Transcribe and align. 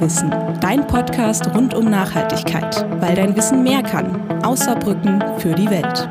Mehrwissen, 0.00 0.30
dein 0.62 0.86
Podcast 0.86 1.54
rund 1.54 1.74
um 1.74 1.90
Nachhaltigkeit, 1.90 2.86
weil 3.02 3.14
dein 3.14 3.36
Wissen 3.36 3.62
mehr 3.62 3.82
kann. 3.82 4.42
Außer 4.42 4.74
Brücken 4.76 5.22
für 5.38 5.54
die 5.54 5.68
Welt. 5.68 6.08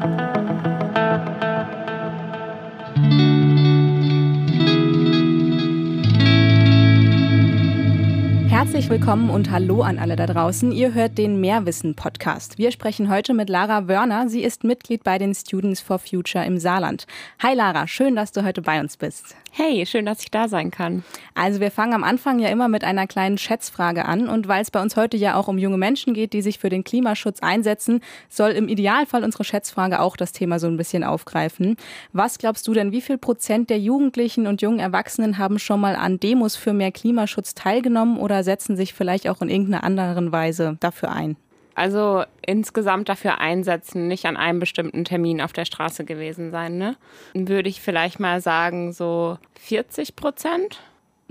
Herzlich 8.48 8.90
willkommen 8.92 9.32
und 9.32 9.50
hallo 9.50 9.82
an 9.82 9.98
alle 9.98 10.16
da 10.16 10.28
draußen. 10.28 10.72
Ihr 10.72 10.94
hört 10.94 11.18
den 11.18 11.42
Mehrwissen-Podcast. 11.42 12.60
Wir 12.60 12.72
sprechen 12.72 13.10
heute 13.10 13.34
mit 13.34 13.50
Lara 13.50 13.88
Wörner. 13.88 14.30
Sie 14.30 14.44
ist 14.44 14.64
Mitglied 14.64 15.04
bei 15.04 15.18
den 15.18 15.34
Students 15.34 15.82
for 15.82 15.98
Future 15.98 16.46
im 16.46 16.60
Saarland. 16.60 17.08
Hi 17.42 17.56
Lara, 17.56 17.88
schön, 17.88 18.16
dass 18.16 18.32
du 18.32 18.44
heute 18.44 18.62
bei 18.62 18.80
uns 18.80 18.98
bist. 18.98 19.36
Hey, 19.52 19.86
schön, 19.86 20.06
dass 20.06 20.22
ich 20.22 20.32
da 20.32 20.48
sein 20.48 20.72
kann. 20.72 21.04
Also 21.34 21.60
wir 21.60 21.72
fangen 21.72 21.94
am 21.94 22.04
Anfang 22.04 22.40
ja 22.40 22.50
immer 22.50 22.68
mit 22.68 22.84
einer 22.84 23.08
kleinen 23.08 23.38
Schätzfrage 23.38 24.06
an. 24.06 24.30
Und 24.30 24.48
weil 24.48 24.62
es 24.62 24.72
bei 24.72 24.82
uns 24.82 24.96
heute 24.96 25.18
ja 25.18 25.36
auch 25.36 25.48
um 25.48 25.58
junge 25.58 25.78
Menschen 25.78 26.14
geht, 26.14 26.34
die 26.34 26.42
sich 26.42 26.60
für 26.60 26.70
den 26.70 26.84
Klimaschutz 26.84 27.40
einsetzen, 27.42 28.02
soll 28.30 28.52
im 28.52 28.68
Idealfall 28.68 29.24
unsere 29.24 29.44
Schätzfrage 29.44 30.00
auch 30.00 30.16
das 30.16 30.32
Thema 30.32 30.60
so 30.60 30.68
ein 30.68 30.78
bisschen 30.78 31.04
aufgreifen. 31.04 31.76
Was 32.14 32.38
glaubst 32.38 32.68
du 32.68 32.74
denn, 32.74 32.92
wie 32.92 33.02
viel 33.02 33.18
Prozent 33.18 33.70
der 33.70 33.80
Jugendlichen 33.80 34.48
und 34.48 34.62
jungen 34.62 34.80
Erwachsenen 34.80 35.38
haben 35.38 35.60
schon 35.60 35.82
mal 35.82 35.96
an 35.96 36.20
Demos 36.20 36.56
für 36.56 36.74
mehr 36.74 36.92
Klimaschutz 36.92 37.56
teilgenommen 37.56 38.18
oder 38.18 38.44
setzen 38.44 38.78
sich 38.78 38.94
vielleicht 38.94 39.28
auch 39.28 39.42
in 39.42 39.50
irgendeiner 39.50 39.84
anderen 39.84 40.32
Weise 40.32 40.78
dafür 40.80 41.12
ein? 41.12 41.36
Also 41.80 42.26
insgesamt 42.46 43.08
dafür 43.08 43.40
einsetzen, 43.40 44.10
nicht 44.10 44.26
an 44.26 44.36
einem 44.36 44.60
bestimmten 44.60 45.06
Termin 45.06 45.40
auf 45.40 45.54
der 45.54 45.64
Straße 45.64 46.04
gewesen 46.04 46.52
sein, 46.52 46.78
ne? 46.78 46.98
Würde 47.34 47.70
ich 47.70 47.80
vielleicht 47.80 48.20
mal 48.20 48.42
sagen, 48.42 48.92
so 48.92 49.38
40 49.62 50.18
Prozent. 50.18 50.82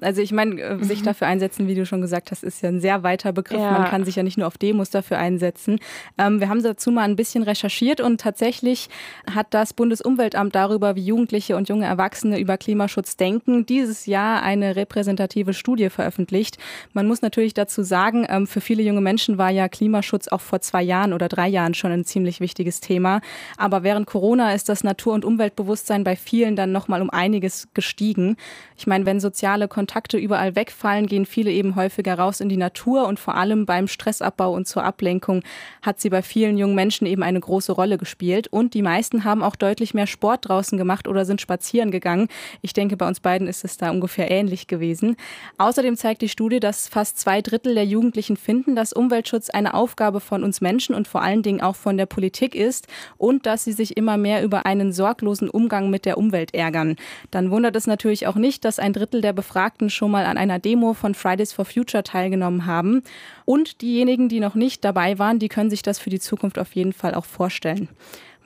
Also 0.01 0.23
ich 0.23 0.33
meine, 0.33 0.61
äh, 0.61 0.85
sich 0.85 1.01
mhm. 1.01 1.07
dafür 1.07 1.27
einsetzen, 1.27 1.67
wie 1.67 1.75
du 1.75 1.85
schon 1.85 2.01
gesagt 2.01 2.31
hast, 2.31 2.45
ist 2.45 2.63
ja 2.63 2.69
ein 2.69 2.81
sehr 2.81 3.03
weiter 3.03 3.33
Begriff. 3.33 3.61
Ja. 3.61 3.73
Man 3.73 3.85
kann 3.87 4.05
sich 4.05 4.17
ja 4.17 4.23
nicht 4.23 4.39
nur 4.39 4.47
auf 4.47 4.59
Demos 4.59 4.91
dafür 4.91 5.19
einsetzen. 5.19 5.79
Ähm, 6.17 6.41
wir 6.41 6.49
haben 6.49 6.63
dazu 6.63 6.91
mal 6.91 7.03
ein 7.03 7.17
bisschen 7.17 7.43
recherchiert 7.43 8.01
und 8.01 8.21
tatsächlich 8.21 8.89
hat 9.33 9.49
das 9.51 9.75
Bundesumweltamt 9.75 10.55
darüber, 10.55 10.97
wie 10.97 11.05
Jugendliche 11.05 11.57
und 11.57 11.69
junge 11.69 11.87
Erwachsene 11.87 12.39
über 12.39 12.57
Klimaschutz 12.57 13.17
denken, 13.17 13.67
dieses 13.67 14.07
Jahr 14.07 14.43
eine 14.43 14.77
repräsentative 14.77 15.53
Studie 15.53 15.91
veröffentlicht. 15.91 16.59
Man 16.93 17.07
muss 17.07 17.23
natürlich 17.23 17.55
dazu 17.55 17.83
sagen, 17.83 18.27
ähm, 18.29 18.47
für 18.47 18.61
viele 18.61 18.83
junge 18.83 19.01
Menschen 19.01 19.39
war 19.39 19.51
ja 19.51 19.69
Klimaschutz 19.69 20.29
auch 20.29 20.41
vor 20.41 20.61
zwei 20.61 20.83
Jahren 20.83 21.13
oder 21.13 21.29
drei 21.29 21.49
Jahren 21.49 21.75
schon 21.75 21.91
ein 21.91 22.05
ziemlich 22.05 22.41
wichtiges 22.41 22.81
Thema. 22.81 23.21
Aber 23.57 23.83
während 23.83 24.07
Corona 24.07 24.55
ist 24.55 24.69
das 24.69 24.85
Natur- 24.85 25.15
und 25.15 25.25
Umweltbewusstsein 25.25 26.05
bei 26.05 26.17
vielen 26.17 26.57
dann 26.57 26.73
nochmal 26.73 27.03
um 27.03 27.11
einiges 27.11 27.69
gestiegen. 27.75 28.37
Ich 28.77 28.87
meine, 28.87 29.05
wenn 29.05 29.21
soziale 29.21 29.67
Kontakte 29.69 29.88
Kontakte 29.89 30.19
überall 30.19 30.55
wegfallen, 30.55 31.07
gehen 31.07 31.25
viele 31.25 31.51
eben 31.51 31.75
häufiger 31.75 32.19
raus 32.19 32.41
in 32.43 32.51
die 32.51 32.59
Natur 32.59 33.09
und 33.09 33.19
vor 33.19 33.37
allem 33.37 33.65
beim 33.65 33.89
Stressabbau 33.89 34.53
und 34.53 34.69
zur 34.69 34.85
Ablenkung 34.85 35.43
hat 35.81 35.99
sie 35.99 36.11
bei 36.11 36.21
vielen 36.21 36.59
jungen 36.59 36.75
Menschen 36.75 37.07
eben 37.07 37.23
eine 37.23 37.41
große 37.41 37.73
Rolle 37.73 37.97
gespielt. 37.97 38.49
Und 38.49 38.75
die 38.75 38.83
meisten 38.83 39.25
haben 39.25 39.43
auch 39.43 39.57
deutlich 39.57 39.95
mehr 39.95 40.07
Sport 40.07 40.47
draußen 40.47 40.77
gemacht 40.77 41.09
oder 41.09 41.25
sind 41.25 41.41
spazieren 41.41 41.91
gegangen. 41.91 42.29
Ich 42.61 42.75
denke, 42.75 42.99
bei 42.99 43.09
uns 43.09 43.21
beiden 43.21 43.49
ist 43.49 43.65
es 43.65 43.79
da 43.79 43.91
ungefähr 43.91 44.31
ähnlich 44.31 44.67
gewesen. 44.67 45.17
Außerdem 45.57 45.97
zeigt 45.97 46.21
die 46.21 46.29
Studie, 46.29 46.61
dass 46.61 46.87
fast 46.87 47.19
zwei 47.19 47.41
Drittel 47.41 47.75
der 47.75 47.87
Jugendlichen 47.87 48.37
finden, 48.37 48.77
dass 48.77 48.93
Umweltschutz 48.93 49.49
eine 49.49 49.73
Aufgabe 49.73 50.21
von 50.21 50.45
uns 50.45 50.61
Menschen 50.61 50.95
und 50.95 51.09
vor 51.09 51.23
allen 51.23 51.43
Dingen 51.43 51.63
auch 51.63 51.77
von 51.77 51.97
der 51.97 52.05
Politik 52.05 52.55
ist 52.55 52.89
und 53.17 53.47
dass 53.47 53.65
sie 53.65 53.73
sich 53.73 53.97
immer 53.97 54.19
mehr 54.19 54.43
über 54.43 54.67
einen 54.67 54.93
sorglosen 54.93 55.49
Umgang 55.49 55.89
mit 55.89 56.05
der 56.05 56.19
Umwelt 56.19 56.53
ärgern. 56.53 56.97
Dann 57.31 57.51
wundert 57.51 57.75
es 57.75 57.87
natürlich 57.87 58.27
auch 58.27 58.37
nicht, 58.37 58.67
dass 58.67 58.79
ein 58.79 58.93
Drittel 58.93 59.23
der 59.23 59.33
Befragten 59.33 59.78
Befragten 59.79 59.91
schon 59.91 60.11
mal 60.11 60.27
an 60.27 60.37
einer 60.37 60.59
Demo 60.59 60.93
von 60.93 61.15
Fridays 61.15 61.53
for 61.53 61.65
Future 61.65 62.03
teilgenommen 62.03 62.67
haben. 62.67 63.03
Und 63.45 63.81
diejenigen, 63.81 64.29
die 64.29 64.41
noch 64.41 64.55
nicht 64.57 64.85
dabei 64.85 65.19
waren, 65.19 65.39
die 65.39 65.49
können 65.49 65.71
sich 65.71 65.83
das 65.83 65.99
für 66.01 66.11
die 66.11 66.19
Zukunft 66.19 66.59
auf 66.59 66.75
jeden 66.75 66.93
Fall 66.93 67.15
auch 67.15 67.25
vorstellen. 67.25 67.89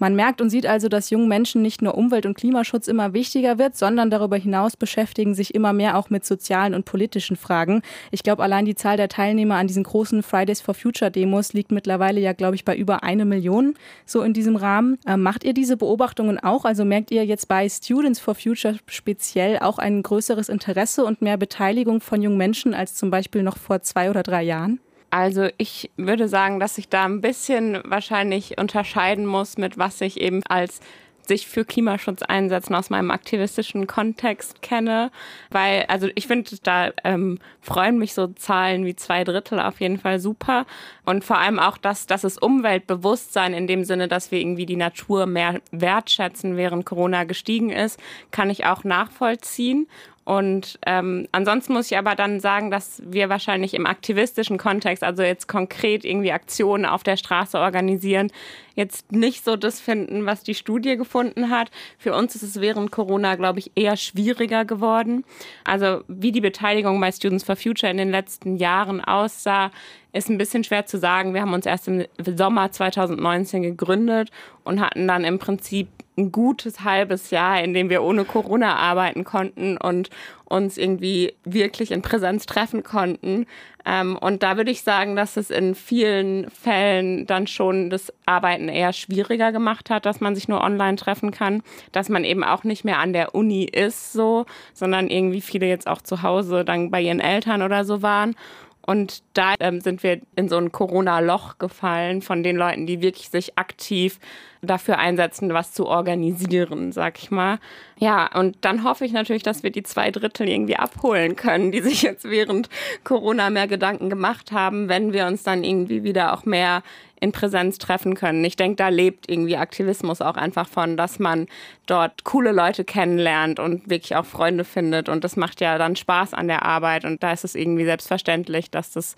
Man 0.03 0.17
merkt 0.17 0.41
und 0.41 0.51
sieht 0.51 0.67
also, 0.67 0.89
dass 0.89 1.11
jungen 1.11 1.29
Menschen 1.29 1.63
nicht 1.63 1.81
nur 1.81 1.95
Umwelt- 1.97 2.27
und 2.27 2.37
Klimaschutz 2.37 2.89
immer 2.89 3.13
wichtiger 3.13 3.59
wird, 3.59 3.77
sondern 3.77 4.11
darüber 4.11 4.37
hinaus 4.37 4.77
beschäftigen 4.77 5.33
sich 5.37 5.55
immer 5.55 5.73
mehr 5.73 5.97
auch 5.97 6.11
mit 6.11 6.25
sozialen 6.25 6.75
und 6.75 6.85
politischen 6.85 7.37
Fragen. 7.37 7.83
Ich 8.11 8.25
glaube, 8.25 8.43
allein 8.43 8.65
die 8.65 8.75
Zahl 8.75 8.97
der 8.97 9.09
Teilnehmer 9.09 9.55
an 9.55 9.69
diesen 9.69 9.85
großen 9.85 10.25
Fridays 10.25 10.61
for 10.61 10.75
Future 10.75 11.13
Demos 11.13 11.53
liegt 11.53 11.71
mittlerweile 11.71 12.21
ja, 12.21 12.33
glaube 12.33 12.57
ich, 12.57 12.65
bei 12.65 12.77
über 12.77 13.05
eine 13.05 13.25
Million, 13.25 13.75
so 14.05 14.23
in 14.23 14.33
diesem 14.33 14.57
Rahmen. 14.57 14.99
Ähm, 15.07 15.23
macht 15.23 15.45
ihr 15.45 15.55
diese 15.55 15.77
Beobachtungen 15.77 16.41
auch? 16.41 16.65
Also 16.65 16.84
merkt 16.84 17.13
ihr 17.13 17.25
jetzt 17.25 17.47
bei 17.47 17.69
Students 17.69 18.19
for 18.19 18.34
Future 18.34 18.79
speziell 18.87 19.61
auch 19.61 19.79
ein 19.79 20.03
größeres 20.03 20.49
Interesse 20.49 21.05
und 21.05 21.23
mehr 21.23 21.37
Beteiligung 21.37 22.01
von 22.01 22.21
jungen 22.21 22.39
Menschen 22.39 22.75
als 22.75 22.97
zum 22.97 23.13
Beispiel 23.13 23.45
noch 23.45 23.57
vor 23.57 23.83
zwei 23.83 24.11
oder 24.11 24.25
drei 24.25 24.43
Jahren? 24.43 24.81
Also 25.12 25.49
ich 25.59 25.91
würde 25.99 26.27
sagen, 26.27 26.59
dass 26.59 26.78
ich 26.78 26.89
da 26.89 27.05
ein 27.05 27.21
bisschen 27.21 27.83
wahrscheinlich 27.84 28.56
unterscheiden 28.56 29.27
muss, 29.27 29.59
mit 29.59 29.77
was 29.77 30.00
ich 30.00 30.19
eben 30.19 30.43
als 30.49 30.81
sich 31.27 31.47
für 31.47 31.67
Klimaschutz 31.67 32.23
einsetzen 32.23 32.75
aus 32.75 32.89
meinem 32.89 33.11
aktivistischen 33.11 33.87
Kontext 33.87 34.62
kenne, 34.62 35.11
weil 35.51 35.84
also 35.89 36.09
ich 36.15 36.27
finde 36.27 36.56
da 36.62 36.91
ähm, 37.05 37.39
freuen 37.61 37.99
mich 37.99 38.15
so 38.15 38.28
Zahlen 38.28 38.87
wie 38.87 38.97
zwei 38.97 39.22
Drittel 39.22 39.61
auf 39.61 39.81
jeden 39.81 39.99
Fall 39.99 40.19
super. 40.19 40.65
Und 41.05 41.25
vor 41.25 41.39
allem 41.39 41.59
auch 41.59 41.77
dass 41.77 42.06
dass 42.06 42.25
es 42.25 42.39
Umweltbewusstsein 42.39 43.53
in 43.53 43.67
dem 43.67 43.84
Sinne, 43.84 44.09
dass 44.09 44.31
wir 44.31 44.41
irgendwie 44.41 44.67
die 44.67 44.77
Natur 44.77 45.27
mehr 45.27 45.61
wertschätzen, 45.72 46.56
während 46.56 46.87
Corona 46.87 47.25
gestiegen 47.25 47.71
ist, 47.71 48.01
kann 48.31 48.49
ich 48.49 48.65
auch 48.65 48.83
nachvollziehen 48.83 49.89
und 50.25 50.78
ähm, 50.87 51.27
ansonsten 51.33 51.72
muss 51.72 51.91
ich 51.91 51.99
aber 51.99 52.15
dann 52.15 52.38
sagen, 52.38 52.71
dass 52.71 53.03
wir 53.05 53.28
wahrscheinlich 53.28 53.75
im 53.75 53.87
aktivistischen 53.87 54.56
Kontext, 54.56 55.03
also 55.03 55.22
jetzt 55.22 55.49
konkret 55.49 56.05
irgendwie 56.05 56.31
Aktionen 56.31 56.87
auf 56.87 57.03
der 57.03 57.16
Straße 57.16 57.59
organisieren, 57.59 58.31
jetzt 58.77 59.10
nicht 59.10 59.44
so 59.44 59.56
das 59.56 59.81
finden, 59.81 60.25
was 60.25 60.44
die 60.44 60.55
Studie 60.55 60.97
gefunden 60.97 61.50
hat. 61.50 61.72
Für 61.99 62.15
uns 62.15 62.37
ist 62.37 62.44
es 62.44 62.60
während 62.60 62.93
Corona, 62.93 63.34
glaube 63.34 63.59
ich, 63.59 63.72
eher 63.75 63.97
schwieriger 63.97 64.65
geworden. 64.65 65.25
Also 65.65 66.03
wie 66.06 66.31
die 66.31 66.41
Beteiligung 66.41 67.00
bei 67.00 67.10
Students 67.10 67.43
for 67.43 67.56
Future 67.56 67.91
in 67.91 67.99
den 67.99 68.10
letzten 68.10 68.56
Jahren 68.56 69.00
aussah, 69.03 69.72
ist 70.12 70.28
ein 70.28 70.39
bisschen 70.39 70.62
schwer 70.62 70.87
zu 70.87 70.99
sagen. 70.99 71.34
Wir 71.34 71.41
haben 71.41 71.54
uns 71.54 71.66
erst 71.66 71.89
im 71.89 72.04
Sommer 72.37 72.71
2019 72.71 73.62
gegründet 73.62 74.31
und 74.62 74.81
hatten 74.81 75.09
dann 75.09 75.25
im 75.25 75.39
Prinzip 75.39 75.89
ein 76.17 76.31
gutes 76.31 76.84
halbes 76.84 77.31
Jahr, 77.31 77.62
in 77.62 77.73
dem 77.73 77.89
wir 77.89 78.03
ohne 78.03 78.25
Corona 78.25 78.77
arbeiten 78.77 79.25
konnten 79.25 79.77
und 79.78 80.11
uns 80.45 80.77
irgendwie 80.77 81.34
wirklich 81.45 81.91
in 81.91 82.03
Präsenz 82.03 82.45
treffen 82.45 82.83
konnten. 82.83 83.47
Ähm, 83.87 84.17
und 84.19 84.43
da 84.43 84.59
würde 84.59 84.71
ich 84.71 84.83
sagen, 84.83 85.17
dass 85.17 85.39
es 85.39 85.51
in 85.51 85.75
vielen 85.75 86.51
Fällen 86.51 87.27
dann 87.27 87.47
schon 87.47 87.89
das 87.89 88.12
Arbeiten 88.27 88.69
eher 88.69 88.93
schwieriger 88.93 89.53
gemacht 89.53 89.89
hat, 89.89 90.05
dass 90.05 90.21
man 90.21 90.34
sich 90.34 90.49
nur 90.49 90.62
online 90.62 90.97
treffen 90.97 91.31
kann, 91.31 91.62
dass 91.93 92.11
man 92.11 92.25
eben 92.25 92.45
auch 92.45 92.65
nicht 92.65 92.84
mehr 92.84 92.99
an 92.99 93.15
der 93.15 93.34
Uni 93.34 93.65
ist, 93.65 94.12
so, 94.12 94.45
sondern 94.75 95.09
irgendwie 95.09 95.41
viele 95.41 95.67
jetzt 95.67 95.89
auch 95.89 96.03
zu 96.03 96.22
Hause 96.22 96.65
dann 96.65 96.91
bei 96.91 97.01
ihren 97.01 97.21
Eltern 97.21 97.62
oder 97.62 97.84
so 97.84 98.03
waren. 98.03 98.37
Und 98.84 99.22
da 99.33 99.55
ähm, 99.61 99.81
sind 99.81 100.03
wir 100.03 100.21
in 100.37 100.49
so 100.49 100.59
ein 100.59 100.72
Corona-Loch 100.72 101.59
gefallen 101.59 102.21
von 102.21 102.43
den 102.43 102.56
Leuten, 102.56 102.87
die 102.87 103.01
wirklich 103.01 103.31
sich 103.31 103.56
aktiv 103.56 104.19
dafür 104.62 104.99
einsetzen, 104.99 105.53
was 105.53 105.73
zu 105.73 105.87
organisieren, 105.87 106.93
sag 106.93 107.19
ich 107.19 107.33
mal. 107.33 107.59
Ja, 107.99 108.31
und 108.39 108.56
dann 108.61 108.84
hoffe 108.84 109.05
ich 109.05 109.12
natürlich, 109.12 109.43
dass 109.43 109.65
wir 109.65 109.71
die 109.71 109.83
zwei 109.83 110.12
Drittel 110.12 110.49
irgendwie 110.49 110.77
abholen 110.77 111.34
können, 111.34 111.73
die 111.73 111.81
sich 111.81 112.03
jetzt 112.03 112.25
während 112.25 112.69
Corona 113.03 113.51
mehr 113.51 113.67
Gedanken 113.67 114.09
gemacht 114.09 114.53
haben, 114.53 114.89
wenn 114.89 115.12
wir 115.12 115.27
uns 115.27 115.43
dann 115.43 115.65
irgendwie 115.65 116.05
wieder 116.05 116.33
auch 116.33 116.45
mehr 116.45 116.83
in 117.21 117.33
Präsenz 117.33 117.78
treffen 117.78 118.15
können. 118.15 118.45
Ich 118.45 118.55
denke, 118.55 118.77
da 118.77 118.89
lebt 118.89 119.28
irgendwie 119.28 119.56
Aktivismus 119.56 120.21
auch 120.21 120.37
einfach 120.37 120.69
von, 120.69 120.97
dass 120.97 121.19
man 121.19 121.47
dort 121.86 122.22
coole 122.22 122.53
Leute 122.53 122.84
kennenlernt 122.84 123.59
und 123.59 123.91
wirklich 123.91 124.15
auch 124.15 124.25
Freunde 124.25 124.65
findet. 124.65 125.09
Und 125.09 125.25
das 125.25 125.36
macht 125.36 125.60
ja 125.60 125.77
dann 125.78 125.97
Spaß 125.97 126.34
an 126.34 126.47
der 126.48 126.65
Arbeit. 126.65 127.04
Und 127.04 127.22
da 127.22 127.33
ist 127.33 127.45
es 127.45 127.54
irgendwie 127.54 127.84
selbstverständlich, 127.84 128.71
dass 128.71 128.92
das 128.92 129.16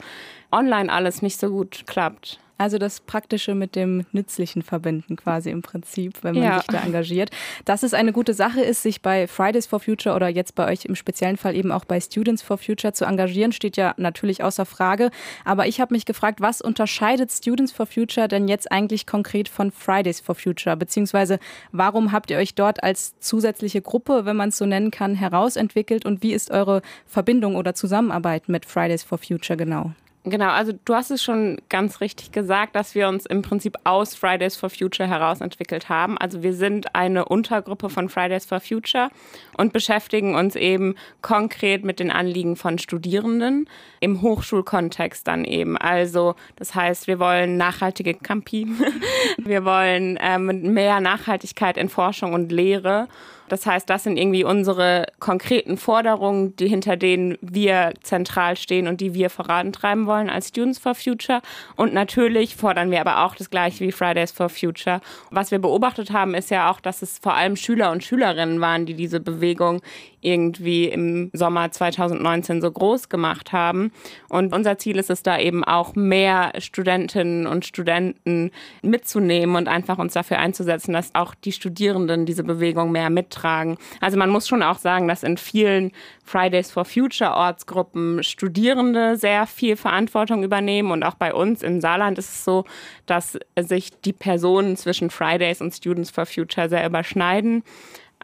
online 0.53 0.91
alles 0.93 1.23
nicht 1.23 1.39
so 1.39 1.51
gut 1.51 1.85
klappt. 1.87 2.41
Also 2.57 2.79
das 2.79 3.01
Praktische 3.01 3.55
mit 3.55 3.75
dem 3.75 4.07
Nützlichen 4.13 4.63
verbinden 4.63 5.17
quasi 5.17 5.51
im 5.51 5.63
Prinzip, 5.63 6.23
wenn 6.23 6.35
man 6.35 6.45
ja. 6.45 6.59
sich 6.59 6.69
da 6.69 6.83
engagiert. 6.83 7.31
Dass 7.65 7.83
es 7.83 7.95
eine 7.95 8.13
gute 8.13 8.33
Sache 8.33 8.61
ist, 8.61 8.83
sich 8.83 9.03
bei 9.03 9.27
Fridays 9.27 9.67
for 9.67 9.81
Future 9.81 10.15
oder 10.15 10.29
jetzt 10.29 10.55
bei 10.55 10.71
euch 10.71 10.85
im 10.85 10.95
speziellen 10.95 11.37
Fall 11.37 11.57
eben 11.57 11.73
auch 11.73 11.85
bei 11.85 12.01
Students 12.01 12.43
for 12.43 12.57
Future 12.57 12.93
zu 12.93 13.07
engagieren, 13.07 13.51
steht 13.51 13.77
ja 13.77 13.95
natürlich 13.97 14.45
außer 14.45 14.67
Frage. 14.67 15.11
Aber 15.45 15.67
ich 15.67 15.81
habe 15.81 15.95
mich 15.95 16.05
gefragt, 16.05 16.41
was 16.41 16.61
unterscheidet 16.61 17.33
Students 17.33 17.73
for 17.73 17.87
Future 17.87 18.29
denn 18.29 18.47
jetzt 18.47 18.71
eigentlich 18.71 19.05
konkret 19.05 19.49
von 19.49 19.73
Fridays 19.73 20.21
for 20.21 20.37
Future? 20.37 20.77
Beziehungsweise 20.77 21.41
warum 21.73 22.13
habt 22.13 22.31
ihr 22.31 22.39
euch 22.39 22.55
dort 22.55 22.85
als 22.85 23.19
zusätzliche 23.19 23.83
Gruppe, 23.83 24.27
wenn 24.27 24.37
man 24.37 24.51
es 24.51 24.59
so 24.59 24.67
nennen 24.67 24.93
kann, 24.93 25.17
herausentwickelt 25.17 26.07
und 26.07 26.23
wie 26.23 26.33
ist 26.33 26.53
eure 26.53 26.83
Verbindung 27.07 27.57
oder 27.57 27.75
Zusammenarbeit 27.75 28.49
mit 28.49 28.65
Fridays 28.65 29.03
for 29.03 29.19
Future 29.19 29.57
genau? 29.57 29.93
Genau, 30.27 30.49
also 30.49 30.73
du 30.87 30.95
hast 30.95 31.11
es 31.11 31.23
schon 31.23 31.59
ganz 31.69 32.01
richtig 32.01 32.33
gesagt, 32.33 32.75
dass 32.77 32.95
wir 32.95 33.09
uns 33.09 33.27
im 33.27 33.43
Prinzip 33.43 33.77
aus 33.85 34.15
Fridays 34.15 34.57
for 34.57 34.71
Future 34.71 35.07
heraus 35.07 35.43
entwickelt 35.43 35.91
haben. 35.91 36.17
Also 36.17 36.43
wir 36.43 36.55
sind 36.55 36.95
eine 36.95 37.27
Untergruppe 37.27 37.91
von 37.91 38.09
Fridays 38.09 38.47
for 38.47 38.59
Future 38.61 39.11
und 39.59 39.75
beschäftigen 39.75 40.35
uns 40.35 40.57
eben 40.57 40.95
konkret 41.21 41.85
mit 41.85 42.01
den 42.01 42.11
Anliegen 42.11 42.57
von 42.57 42.79
Studierenden 42.79 43.69
im 44.01 44.23
Hochschulkontext 44.23 45.29
dann 45.29 45.45
eben. 45.45 45.77
Also 45.77 46.37
das 46.57 46.75
heißt, 46.75 47.07
wir 47.07 47.19
wollen 47.19 47.59
nachhaltige 47.59 48.15
Campi, 48.15 48.67
wir 49.37 49.67
wollen 49.67 50.19
ähm, 50.23 50.73
mehr 50.73 51.01
Nachhaltigkeit 51.01 51.77
in 51.77 51.91
Forschung 51.91 52.33
und 52.33 52.51
Lehre 52.51 53.09
das 53.49 53.67
heißt, 53.67 53.89
das 53.89 54.05
sind 54.05 54.17
irgendwie 54.17 54.45
unsere 54.45 55.07
konkreten 55.19 55.77
Forderungen, 55.77 56.57
die 56.57 56.69
hinter 56.69 56.97
denen 56.97 57.37
wir 57.41 57.93
zentral 58.03 58.57
stehen 58.57 58.89
und 58.89 59.01
die 59.01 59.15
wir 59.15 59.31
vorantreiben 59.31 60.07
wollen 60.07 60.31
als 60.31 60.49
Students 60.49 60.79
for 60.79 60.95
Future. 60.95 61.43
Und 61.77 61.93
natürlich 61.93 62.57
fordern 62.57 62.91
wir 62.91 63.01
aber 63.01 63.25
auch 63.25 63.35
das 63.35 63.51
gleiche 63.51 63.85
wie 63.85 63.93
Fridays 63.93 64.33
for 64.33 64.49
Future. 64.49 65.01
Was 65.31 65.51
wir 65.51 65.59
beobachtet 65.59 66.11
haben, 66.11 66.35
ist 66.35 66.51
ja 66.51 66.71
auch, 66.71 66.81
dass 66.81 67.03
es 67.03 67.19
vor 67.19 67.35
allem 67.35 67.57
Schüler 67.57 67.93
und 67.93 68.03
Schülerinnen 68.03 68.61
waren, 68.61 68.87
die 68.87 68.95
diese 68.95 69.21
Bewegung 69.21 69.83
irgendwie 70.25 70.87
im 70.87 71.31
Sommer 71.33 71.71
2019 71.71 72.61
so 72.61 72.71
groß 72.71 73.09
gemacht 73.09 73.53
haben. 73.53 73.93
Und 74.29 74.55
unser 74.55 74.79
Ziel 74.79 74.99
ist 74.99 75.11
es 75.11 75.23
da 75.23 75.39
eben 75.39 75.65
auch 75.65 75.95
mehr 75.95 76.53
Studentinnen 76.59 77.47
und 77.47 77.65
Studenten 77.65 78.51
mitzunehmen 78.83 79.57
und 79.57 79.69
einfach 79.69 79.99
uns 79.99 80.15
dafür 80.15 80.39
einzusetzen, 80.39 80.93
dass 80.93 81.15
auch 81.15 81.35
die 81.35 81.53
Studierenden 81.53 82.27
diese 82.27 82.45
Bewegung 82.45 82.93
mehr 82.93 83.11
mittragen. 83.11 83.77
Also 84.01 84.17
man 84.17 84.31
muss 84.31 84.49
schon 84.49 84.63
auch 84.63 84.79
sagen, 84.79 85.09
dass 85.09 85.23
in 85.23 85.37
vielen 85.37 85.93
Fridays 86.25 86.71
for 86.71 86.85
Future 86.85 87.33
Ortsgruppen 87.33 88.23
Studierende 88.23 89.17
sehr 89.17 89.47
viel 89.47 89.77
Verantwortung 89.77 90.43
übernehmen 90.43 90.91
und 90.91 91.03
auch 91.03 91.15
bei 91.15 91.35
uns 91.35 91.63
im 91.63 91.81
Saarland 91.81 92.19
ist 92.19 92.31
es 92.31 92.45
so, 92.45 92.65
dass 93.07 93.39
sich 93.61 93.91
die 94.01 94.13
Personen 94.13 94.77
zwischen 94.77 95.11
Fridays 95.11 95.61
und 95.61 95.75
Students 95.75 96.11
for 96.11 96.27
Future 96.27 96.69
sehr 96.69 96.87
überschneiden. 96.87 97.63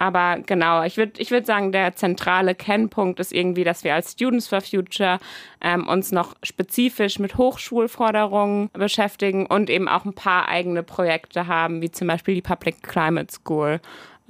Aber 0.00 0.38
genau, 0.46 0.82
ich 0.82 0.96
würde 0.96 1.20
ich 1.20 1.30
würd 1.30 1.44
sagen, 1.44 1.72
der 1.72 1.94
zentrale 1.94 2.54
Kennpunkt 2.54 3.20
ist 3.20 3.34
irgendwie, 3.34 3.64
dass 3.64 3.84
wir 3.84 3.94
als 3.94 4.12
Students 4.12 4.48
for 4.48 4.62
Future 4.62 5.18
ähm, 5.60 5.86
uns 5.86 6.10
noch 6.10 6.34
spezifisch 6.42 7.18
mit 7.18 7.36
Hochschulforderungen 7.36 8.70
beschäftigen 8.72 9.44
und 9.44 9.68
eben 9.68 9.88
auch 9.88 10.06
ein 10.06 10.14
paar 10.14 10.48
eigene 10.48 10.82
Projekte 10.82 11.48
haben, 11.48 11.82
wie 11.82 11.90
zum 11.90 12.08
Beispiel 12.08 12.34
die 12.34 12.40
Public 12.40 12.82
Climate 12.82 13.30
School, 13.30 13.78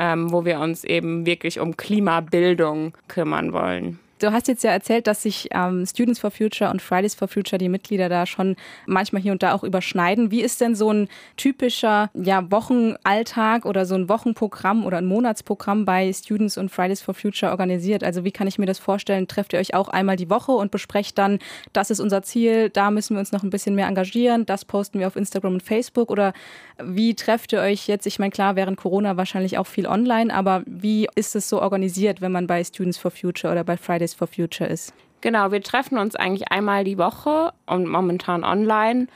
ähm, 0.01 0.33
wo 0.33 0.45
wir 0.45 0.59
uns 0.59 0.83
eben 0.83 1.25
wirklich 1.25 1.61
um 1.61 1.77
Klimabildung 1.77 2.93
kümmern 3.07 3.53
wollen. 3.53 4.01
Du 4.21 4.33
hast 4.33 4.49
jetzt 4.49 4.63
ja 4.63 4.71
erzählt, 4.71 5.07
dass 5.07 5.23
sich 5.23 5.49
ähm, 5.51 5.87
Students 5.87 6.21
for 6.21 6.31
Future 6.31 6.71
und 6.71 6.83
Fridays 6.83 7.15
for 7.15 7.27
Future, 7.27 7.57
die 7.57 7.71
Mitglieder 7.71 8.11
da 8.11 8.27
schon 8.27 8.55
manchmal 8.85 9.23
hier 9.23 9.33
und 9.33 9.43
da 9.43 9.55
auch 9.55 9.65
überschneiden. 9.65 10.31
Wie 10.31 10.43
ist 10.43 10.61
denn 10.61 10.75
so 10.75 10.93
ein 10.93 11.09
typischer 11.39 12.11
ja, 12.13 12.51
Wochenalltag 12.51 13.65
oder 13.65 13.87
so 13.87 13.95
ein 13.95 14.11
Wochenprogramm 14.11 14.85
oder 14.85 14.99
ein 14.99 15.07
Monatsprogramm 15.07 15.87
bei 15.87 16.13
Students 16.13 16.59
und 16.59 16.71
Fridays 16.71 17.01
for 17.01 17.15
Future 17.15 17.51
organisiert? 17.51 18.05
Also 18.05 18.23
wie 18.23 18.31
kann 18.31 18.47
ich 18.47 18.59
mir 18.59 18.67
das 18.67 18.79
vorstellen? 18.79 19.27
Trefft 19.27 19.55
ihr 19.55 19.59
euch 19.59 19.73
auch 19.73 19.89
einmal 19.89 20.17
die 20.17 20.29
Woche 20.29 20.53
und 20.53 20.71
besprecht 20.71 21.17
dann, 21.17 21.39
das 21.73 21.91
ist 21.91 22.01
unser 22.01 22.23
Ziel, 22.23 22.69
da 22.69 22.91
müssen 22.91 23.17
wir 23.17 23.21
uns 23.21 23.33
noch 23.33 23.43
ein 23.43 23.51
bisschen 23.51 23.75
mehr 23.75 23.87
engagieren, 23.87 24.45
das 24.45 24.67
posten 24.67 24.99
wir 24.99 25.07
auf 25.07 25.17
Instagram 25.17 25.55
und 25.55 25.63
Facebook 25.63 26.11
oder 26.11 26.35
wie 26.83 27.15
trefft 27.15 27.53
ihr 27.53 27.61
euch 27.61 27.89
jetzt? 27.89 28.07
Ich 28.07 28.19
meine, 28.19 28.31
klar, 28.31 28.57
während 28.57 28.77
Corona 28.77 29.17
wahrscheinlich 29.17 29.57
auch 29.57 29.67
viel 29.67 29.87
online, 29.87 30.33
aber 30.33 30.63
wie 30.67 31.09
ist 31.15 31.35
es 31.37 31.49
so 31.49 31.63
organisiert, 31.63 32.21
wenn 32.21 32.33
man 32.33 32.47
bei 32.47 32.63
Students 32.63 32.99
for 32.99 33.11
Future 33.11 33.53
oder 33.53 33.65
bei 33.65 33.77
Fridays 33.77 34.10
for 34.15 34.27
Future 34.27 34.69
ist? 34.69 34.93
Genau, 35.21 35.53
wir 35.53 35.63
treffen 35.63 35.99
uns 35.99 36.17
eigentlich 36.17 36.51
einmal 36.51 36.85
die 36.85 36.99
Woche 36.99 37.53
und 37.67 37.87
momentan 37.87 38.43
online 38.45 39.07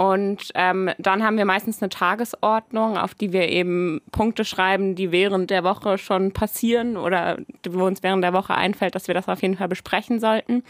und 0.00 0.50
ähm, 0.54 0.88
dann 0.96 1.22
haben 1.22 1.36
wir 1.36 1.44
meistens 1.44 1.82
eine 1.82 1.90
Tagesordnung, 1.90 2.96
auf 2.96 3.12
die 3.12 3.34
wir 3.34 3.50
eben 3.50 4.00
Punkte 4.12 4.46
schreiben, 4.46 4.94
die 4.94 5.12
während 5.12 5.50
der 5.50 5.62
Woche 5.62 5.98
schon 5.98 6.32
passieren 6.32 6.96
oder 6.96 7.36
wo 7.68 7.84
uns 7.84 8.02
während 8.02 8.24
der 8.24 8.32
Woche 8.32 8.54
einfällt, 8.54 8.94
dass 8.94 9.08
wir 9.08 9.14
das 9.14 9.28
auf 9.28 9.42
jeden 9.42 9.58
Fall 9.58 9.68
besprechen 9.68 10.18
sollten. 10.18 10.62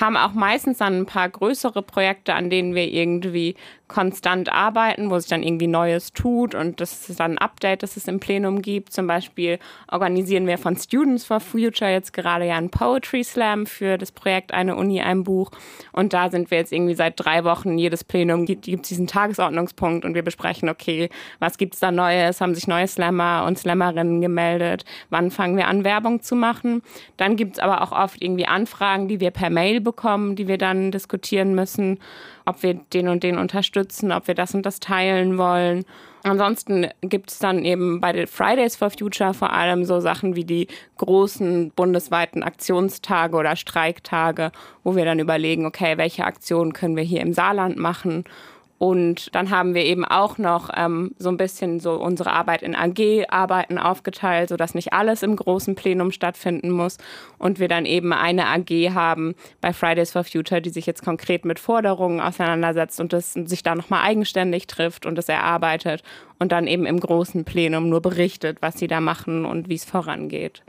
Haben 0.00 0.16
auch 0.16 0.32
meistens 0.32 0.78
dann 0.78 1.00
ein 1.00 1.06
paar 1.06 1.28
größere 1.28 1.82
Projekte, 1.82 2.34
an 2.34 2.50
denen 2.50 2.76
wir 2.76 2.86
irgendwie 2.86 3.56
konstant 3.88 4.52
arbeiten, 4.52 5.10
wo 5.10 5.18
sich 5.18 5.30
dann 5.30 5.42
irgendwie 5.42 5.66
Neues 5.66 6.12
tut 6.12 6.54
und 6.54 6.80
das 6.80 7.08
ist 7.08 7.18
dann 7.18 7.32
ein 7.32 7.38
Update, 7.38 7.82
das 7.82 7.96
es 7.96 8.06
im 8.06 8.20
Plenum 8.20 8.62
gibt. 8.62 8.92
Zum 8.92 9.06
Beispiel 9.06 9.58
organisieren 9.90 10.46
wir 10.46 10.58
von 10.58 10.76
Students 10.76 11.24
for 11.24 11.40
Future 11.40 11.90
jetzt 11.90 12.12
gerade 12.12 12.46
ja 12.46 12.56
einen 12.56 12.70
Poetry 12.70 13.24
Slam 13.24 13.66
für 13.66 13.98
das 13.98 14.12
Projekt 14.12 14.52
Eine 14.52 14.76
Uni, 14.76 15.00
ein 15.00 15.24
Buch. 15.24 15.50
Und 15.92 16.12
da 16.12 16.30
sind 16.30 16.50
wir 16.50 16.58
jetzt 16.58 16.72
irgendwie 16.72 16.94
seit 16.94 17.14
drei 17.16 17.42
Wochen, 17.44 17.78
jedes 17.78 18.04
Plenum 18.04 18.44
gibt 18.44 18.67
gibt 18.70 18.84
es 18.84 18.88
diesen 18.88 19.06
Tagesordnungspunkt 19.06 20.04
und 20.04 20.14
wir 20.14 20.22
besprechen, 20.22 20.68
okay, 20.68 21.08
was 21.38 21.58
gibt 21.58 21.74
es 21.74 21.80
da 21.80 21.90
Neues? 21.90 22.40
Haben 22.40 22.54
sich 22.54 22.66
neue 22.66 22.86
Slammer 22.86 23.44
und 23.46 23.58
Slammerinnen 23.58 24.20
gemeldet? 24.20 24.84
Wann 25.10 25.30
fangen 25.30 25.56
wir 25.56 25.68
an, 25.68 25.84
Werbung 25.84 26.22
zu 26.22 26.36
machen? 26.36 26.82
Dann 27.16 27.36
gibt 27.36 27.54
es 27.54 27.58
aber 27.58 27.82
auch 27.82 27.92
oft 27.92 28.22
irgendwie 28.22 28.46
Anfragen, 28.46 29.08
die 29.08 29.20
wir 29.20 29.30
per 29.30 29.50
Mail 29.50 29.80
bekommen, 29.80 30.36
die 30.36 30.48
wir 30.48 30.58
dann 30.58 30.90
diskutieren 30.90 31.54
müssen, 31.54 31.98
ob 32.44 32.62
wir 32.62 32.74
den 32.74 33.08
und 33.08 33.22
den 33.22 33.38
unterstützen, 33.38 34.12
ob 34.12 34.26
wir 34.26 34.34
das 34.34 34.54
und 34.54 34.64
das 34.64 34.80
teilen 34.80 35.38
wollen. 35.38 35.84
Ansonsten 36.24 36.88
gibt 37.00 37.30
es 37.30 37.38
dann 37.38 37.64
eben 37.64 38.00
bei 38.00 38.12
den 38.12 38.26
Fridays 38.26 38.76
for 38.76 38.90
Future 38.90 39.34
vor 39.34 39.52
allem 39.52 39.84
so 39.84 40.00
Sachen 40.00 40.34
wie 40.34 40.44
die 40.44 40.66
großen 40.96 41.70
bundesweiten 41.74 42.42
Aktionstage 42.42 43.36
oder 43.36 43.56
Streiktage, 43.56 44.50
wo 44.82 44.96
wir 44.96 45.04
dann 45.04 45.20
überlegen, 45.20 45.64
okay, 45.64 45.96
welche 45.96 46.24
Aktionen 46.24 46.72
können 46.72 46.96
wir 46.96 47.04
hier 47.04 47.20
im 47.20 47.32
Saarland 47.32 47.76
machen 47.76 48.24
und 48.78 49.34
dann 49.34 49.50
haben 49.50 49.74
wir 49.74 49.84
eben 49.84 50.04
auch 50.04 50.38
noch 50.38 50.70
ähm, 50.76 51.12
so 51.18 51.28
ein 51.28 51.36
bisschen 51.36 51.80
so 51.80 51.94
unsere 51.94 52.32
Arbeit 52.32 52.62
in 52.62 52.76
AG-Arbeiten 52.76 53.76
aufgeteilt, 53.76 54.50
sodass 54.50 54.74
nicht 54.74 54.92
alles 54.92 55.24
im 55.24 55.34
großen 55.34 55.74
Plenum 55.74 56.12
stattfinden 56.12 56.70
muss. 56.70 56.96
Und 57.38 57.58
wir 57.58 57.66
dann 57.66 57.86
eben 57.86 58.12
eine 58.12 58.46
AG 58.46 58.94
haben 58.94 59.34
bei 59.60 59.72
Fridays 59.72 60.12
for 60.12 60.22
Future, 60.22 60.62
die 60.62 60.70
sich 60.70 60.86
jetzt 60.86 61.04
konkret 61.04 61.44
mit 61.44 61.58
Forderungen 61.58 62.20
auseinandersetzt 62.20 63.00
und 63.00 63.12
das 63.12 63.32
sich 63.32 63.64
da 63.64 63.74
nochmal 63.74 64.04
eigenständig 64.04 64.68
trifft 64.68 65.06
und 65.06 65.16
das 65.16 65.28
erarbeitet 65.28 66.04
und 66.38 66.52
dann 66.52 66.68
eben 66.68 66.86
im 66.86 67.00
großen 67.00 67.44
Plenum 67.44 67.88
nur 67.88 68.00
berichtet, 68.00 68.58
was 68.60 68.78
sie 68.78 68.86
da 68.86 69.00
machen 69.00 69.44
und 69.44 69.68
wie 69.68 69.74
es 69.74 69.84
vorangeht. 69.84 70.62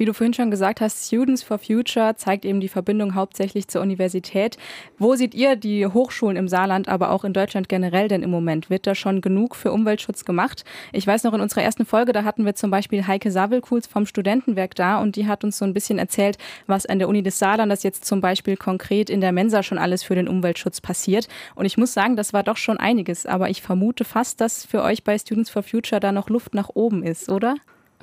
Wie 0.00 0.06
du 0.06 0.14
vorhin 0.14 0.32
schon 0.32 0.50
gesagt 0.50 0.80
hast, 0.80 1.08
Students 1.08 1.42
for 1.42 1.58
Future 1.58 2.16
zeigt 2.16 2.46
eben 2.46 2.60
die 2.60 2.68
Verbindung 2.68 3.14
hauptsächlich 3.14 3.68
zur 3.68 3.82
Universität. 3.82 4.56
Wo 4.98 5.14
seht 5.14 5.34
ihr 5.34 5.56
die 5.56 5.86
Hochschulen 5.86 6.38
im 6.38 6.48
Saarland, 6.48 6.88
aber 6.88 7.10
auch 7.10 7.22
in 7.22 7.34
Deutschland 7.34 7.68
generell 7.68 8.08
denn 8.08 8.22
im 8.22 8.30
Moment? 8.30 8.70
Wird 8.70 8.86
da 8.86 8.94
schon 8.94 9.20
genug 9.20 9.54
für 9.54 9.72
Umweltschutz 9.72 10.24
gemacht? 10.24 10.64
Ich 10.92 11.06
weiß 11.06 11.24
noch, 11.24 11.34
in 11.34 11.42
unserer 11.42 11.64
ersten 11.64 11.84
Folge, 11.84 12.14
da 12.14 12.24
hatten 12.24 12.46
wir 12.46 12.54
zum 12.54 12.70
Beispiel 12.70 13.06
Heike 13.06 13.30
Savelkuls 13.30 13.86
vom 13.86 14.06
Studentenwerk 14.06 14.74
da 14.74 15.02
und 15.02 15.16
die 15.16 15.26
hat 15.26 15.44
uns 15.44 15.58
so 15.58 15.66
ein 15.66 15.74
bisschen 15.74 15.98
erzählt, 15.98 16.38
was 16.66 16.86
an 16.86 16.98
der 16.98 17.06
Uni 17.06 17.22
des 17.22 17.38
Saarlandes 17.38 17.82
jetzt 17.82 18.06
zum 18.06 18.22
Beispiel 18.22 18.56
konkret 18.56 19.10
in 19.10 19.20
der 19.20 19.32
Mensa 19.32 19.62
schon 19.62 19.76
alles 19.76 20.02
für 20.02 20.14
den 20.14 20.28
Umweltschutz 20.28 20.80
passiert. 20.80 21.28
Und 21.54 21.66
ich 21.66 21.76
muss 21.76 21.92
sagen, 21.92 22.16
das 22.16 22.32
war 22.32 22.42
doch 22.42 22.56
schon 22.56 22.78
einiges. 22.78 23.26
Aber 23.26 23.50
ich 23.50 23.60
vermute 23.60 24.06
fast, 24.06 24.40
dass 24.40 24.64
für 24.64 24.82
euch 24.82 25.04
bei 25.04 25.18
Students 25.18 25.50
for 25.50 25.62
Future 25.62 26.00
da 26.00 26.10
noch 26.10 26.30
Luft 26.30 26.54
nach 26.54 26.70
oben 26.72 27.02
ist, 27.02 27.30
oder? 27.30 27.56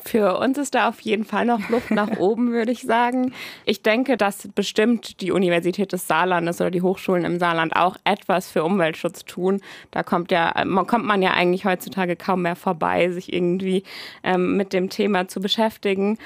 Für 0.07 0.39
uns 0.39 0.57
ist 0.57 0.73
da 0.73 0.87
auf 0.87 1.01
jeden 1.01 1.25
Fall 1.25 1.45
noch 1.45 1.67
Luft 1.69 1.91
nach 1.91 2.07
oben, 2.17 2.53
würde 2.53 2.71
ich 2.71 2.83
sagen. 2.83 3.33
Ich 3.65 3.81
denke, 3.81 4.15
dass 4.15 4.47
bestimmt 4.55 5.19
die 5.19 5.33
Universität 5.33 5.91
des 5.91 6.07
Saarlandes 6.07 6.61
oder 6.61 6.71
die 6.71 6.81
Hochschulen 6.81 7.25
im 7.25 7.39
Saarland 7.39 7.75
auch 7.75 7.97
etwas 8.05 8.49
für 8.49 8.63
Umweltschutz 8.63 9.25
tun. 9.25 9.59
Da 9.91 10.03
kommt 10.03 10.31
ja, 10.31 10.53
kommt 10.85 11.03
man 11.03 11.21
ja 11.21 11.31
eigentlich 11.31 11.65
heutzutage 11.65 12.15
kaum 12.15 12.43
mehr 12.43 12.55
vorbei, 12.55 13.09
sich 13.09 13.33
irgendwie 13.33 13.83
ähm, 14.23 14.55
mit 14.55 14.71
dem 14.71 14.89
Thema 14.89 15.27
zu 15.27 15.41
beschäftigen. 15.41 16.17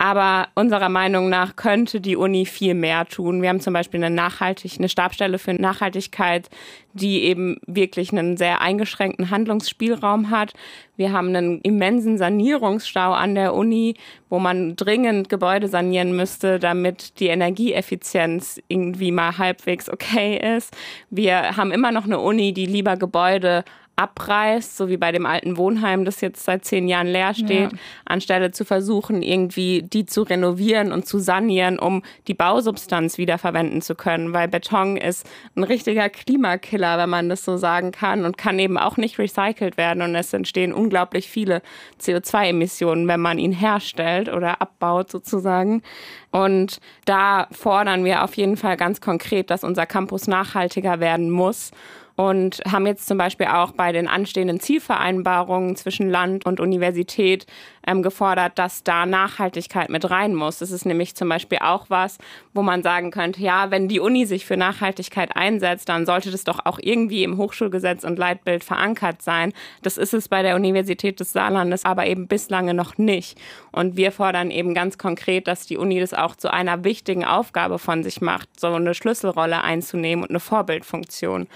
Aber 0.00 0.46
unserer 0.54 0.88
Meinung 0.88 1.28
nach 1.28 1.56
könnte 1.56 2.00
die 2.00 2.14
Uni 2.14 2.46
viel 2.46 2.74
mehr 2.74 3.04
tun. 3.06 3.42
Wir 3.42 3.48
haben 3.48 3.58
zum 3.58 3.74
Beispiel 3.74 4.02
eine, 4.02 4.14
Nachhaltig 4.14 4.78
eine 4.78 4.88
Stabstelle 4.88 5.40
für 5.40 5.54
Nachhaltigkeit, 5.54 6.48
die 6.92 7.24
eben 7.24 7.56
wirklich 7.66 8.12
einen 8.12 8.36
sehr 8.36 8.60
eingeschränkten 8.60 9.30
Handlungsspielraum 9.30 10.30
hat. 10.30 10.52
Wir 10.96 11.10
haben 11.12 11.34
einen 11.34 11.60
immensen 11.62 12.16
Sanierungsstau 12.16 13.12
an 13.12 13.34
der 13.34 13.54
Uni, 13.54 13.96
wo 14.28 14.38
man 14.38 14.76
dringend 14.76 15.28
Gebäude 15.28 15.66
sanieren 15.66 16.14
müsste, 16.14 16.60
damit 16.60 17.18
die 17.18 17.26
Energieeffizienz 17.26 18.60
irgendwie 18.68 19.10
mal 19.10 19.36
halbwegs 19.36 19.90
okay 19.90 20.56
ist. 20.56 20.76
Wir 21.10 21.56
haben 21.56 21.72
immer 21.72 21.90
noch 21.90 22.04
eine 22.04 22.20
Uni, 22.20 22.52
die 22.52 22.66
lieber 22.66 22.96
Gebäude 22.96 23.64
abreißt, 23.98 24.76
so 24.76 24.88
wie 24.88 24.96
bei 24.96 25.10
dem 25.10 25.26
alten 25.26 25.56
Wohnheim, 25.56 26.04
das 26.04 26.20
jetzt 26.20 26.44
seit 26.44 26.64
zehn 26.64 26.86
Jahren 26.86 27.08
leer 27.08 27.34
steht, 27.34 27.72
ja. 27.72 27.78
anstelle 28.04 28.52
zu 28.52 28.64
versuchen, 28.64 29.22
irgendwie 29.22 29.82
die 29.82 30.06
zu 30.06 30.22
renovieren 30.22 30.92
und 30.92 31.04
zu 31.04 31.18
sanieren, 31.18 31.80
um 31.80 32.04
die 32.28 32.34
Bausubstanz 32.34 33.18
wiederverwenden 33.18 33.82
zu 33.82 33.96
können. 33.96 34.32
Weil 34.32 34.46
Beton 34.46 34.96
ist 34.96 35.28
ein 35.56 35.64
richtiger 35.64 36.08
Klimakiller, 36.08 36.96
wenn 36.96 37.10
man 37.10 37.28
das 37.28 37.44
so 37.44 37.56
sagen 37.56 37.90
kann, 37.90 38.24
und 38.24 38.38
kann 38.38 38.60
eben 38.60 38.78
auch 38.78 38.98
nicht 38.98 39.18
recycelt 39.18 39.76
werden. 39.76 40.00
Und 40.02 40.14
es 40.14 40.32
entstehen 40.32 40.72
unglaublich 40.72 41.28
viele 41.28 41.60
CO2-Emissionen, 42.00 43.08
wenn 43.08 43.20
man 43.20 43.40
ihn 43.40 43.52
herstellt 43.52 44.28
oder 44.28 44.62
abbaut 44.62 45.10
sozusagen. 45.10 45.82
Und 46.30 46.78
da 47.04 47.48
fordern 47.50 48.04
wir 48.04 48.22
auf 48.22 48.36
jeden 48.36 48.56
Fall 48.56 48.76
ganz 48.76 49.00
konkret, 49.00 49.50
dass 49.50 49.64
unser 49.64 49.86
Campus 49.86 50.28
nachhaltiger 50.28 51.00
werden 51.00 51.30
muss 51.30 51.72
und 52.18 52.60
haben 52.68 52.84
jetzt 52.84 53.06
zum 53.06 53.16
Beispiel 53.16 53.46
auch 53.46 53.70
bei 53.70 53.92
den 53.92 54.08
anstehenden 54.08 54.58
Zielvereinbarungen 54.58 55.76
zwischen 55.76 56.10
Land 56.10 56.46
und 56.46 56.58
Universität 56.58 57.46
ähm, 57.86 58.02
gefordert, 58.02 58.58
dass 58.58 58.82
da 58.82 59.06
Nachhaltigkeit 59.06 59.88
mit 59.88 60.10
rein 60.10 60.34
muss. 60.34 60.58
Das 60.58 60.72
ist 60.72 60.84
nämlich 60.84 61.14
zum 61.14 61.28
Beispiel 61.28 61.58
auch 61.60 61.86
was, 61.90 62.18
wo 62.52 62.62
man 62.62 62.82
sagen 62.82 63.12
könnte, 63.12 63.40
ja, 63.40 63.70
wenn 63.70 63.86
die 63.86 64.00
Uni 64.00 64.26
sich 64.26 64.46
für 64.46 64.56
Nachhaltigkeit 64.56 65.36
einsetzt, 65.36 65.88
dann 65.88 66.06
sollte 66.06 66.32
das 66.32 66.42
doch 66.42 66.66
auch 66.66 66.80
irgendwie 66.82 67.22
im 67.22 67.36
Hochschulgesetz 67.36 68.02
und 68.02 68.18
Leitbild 68.18 68.64
verankert 68.64 69.22
sein. 69.22 69.52
Das 69.82 69.96
ist 69.96 70.12
es 70.12 70.28
bei 70.28 70.42
der 70.42 70.56
Universität 70.56 71.20
des 71.20 71.32
Saarlandes 71.32 71.84
aber 71.84 72.06
eben 72.06 72.26
bislang 72.26 72.74
noch 72.74 72.98
nicht. 72.98 73.38
Und 73.70 73.96
wir 73.96 74.10
fordern 74.10 74.50
eben 74.50 74.74
ganz 74.74 74.98
konkret, 74.98 75.46
dass 75.46 75.66
die 75.66 75.76
Uni 75.76 76.00
das 76.00 76.14
auch 76.14 76.34
zu 76.34 76.52
einer 76.52 76.82
wichtigen 76.82 77.24
Aufgabe 77.24 77.78
von 77.78 78.02
sich 78.02 78.20
macht, 78.20 78.58
so 78.58 78.66
eine 78.66 78.94
Schlüsselrolle 78.94 79.62
einzunehmen 79.62 80.24
und 80.24 80.30
eine 80.30 80.40
Vorbildfunktion. 80.40 81.46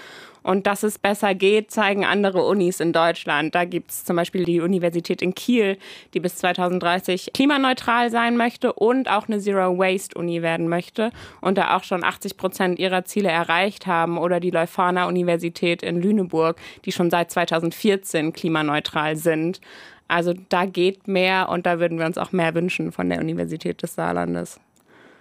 Und 0.43 0.67
dass 0.67 0.83
es 0.83 0.99
besser 0.99 1.33
geht, 1.33 1.71
zeigen 1.71 2.05
andere 2.05 2.45
Unis 2.45 2.79
in 2.79 2.93
Deutschland. 2.93 3.55
Da 3.55 3.65
gibt 3.65 3.91
es 3.91 4.03
zum 4.03 4.15
Beispiel 4.15 4.43
die 4.43 4.61
Universität 4.61 5.21
in 5.21 5.33
Kiel, 5.33 5.77
die 6.13 6.19
bis 6.19 6.35
2030 6.35 7.31
klimaneutral 7.33 8.11
sein 8.11 8.37
möchte 8.37 8.73
und 8.73 9.09
auch 9.09 9.27
eine 9.27 9.39
Zero-Waste-Uni 9.39 10.41
werden 10.41 10.67
möchte 10.67 11.11
und 11.41 11.57
da 11.57 11.75
auch 11.75 11.83
schon 11.83 12.03
80 12.03 12.37
Prozent 12.37 12.79
ihrer 12.79 13.05
Ziele 13.05 13.29
erreicht 13.29 13.87
haben. 13.87 14.17
Oder 14.17 14.39
die 14.39 14.51
Leuphana 14.51 15.07
Universität 15.07 15.81
in 15.81 16.01
Lüneburg, 16.01 16.59
die 16.85 16.91
schon 16.91 17.09
seit 17.09 17.31
2014 17.31 18.33
klimaneutral 18.33 19.15
sind. 19.15 19.61
Also 20.07 20.33
da 20.49 20.65
geht 20.65 21.07
mehr 21.07 21.49
und 21.49 21.65
da 21.65 21.79
würden 21.79 21.97
wir 21.97 22.05
uns 22.05 22.17
auch 22.17 22.33
mehr 22.33 22.53
wünschen 22.53 22.91
von 22.91 23.09
der 23.09 23.19
Universität 23.19 23.81
des 23.81 23.95
Saarlandes 23.95 24.59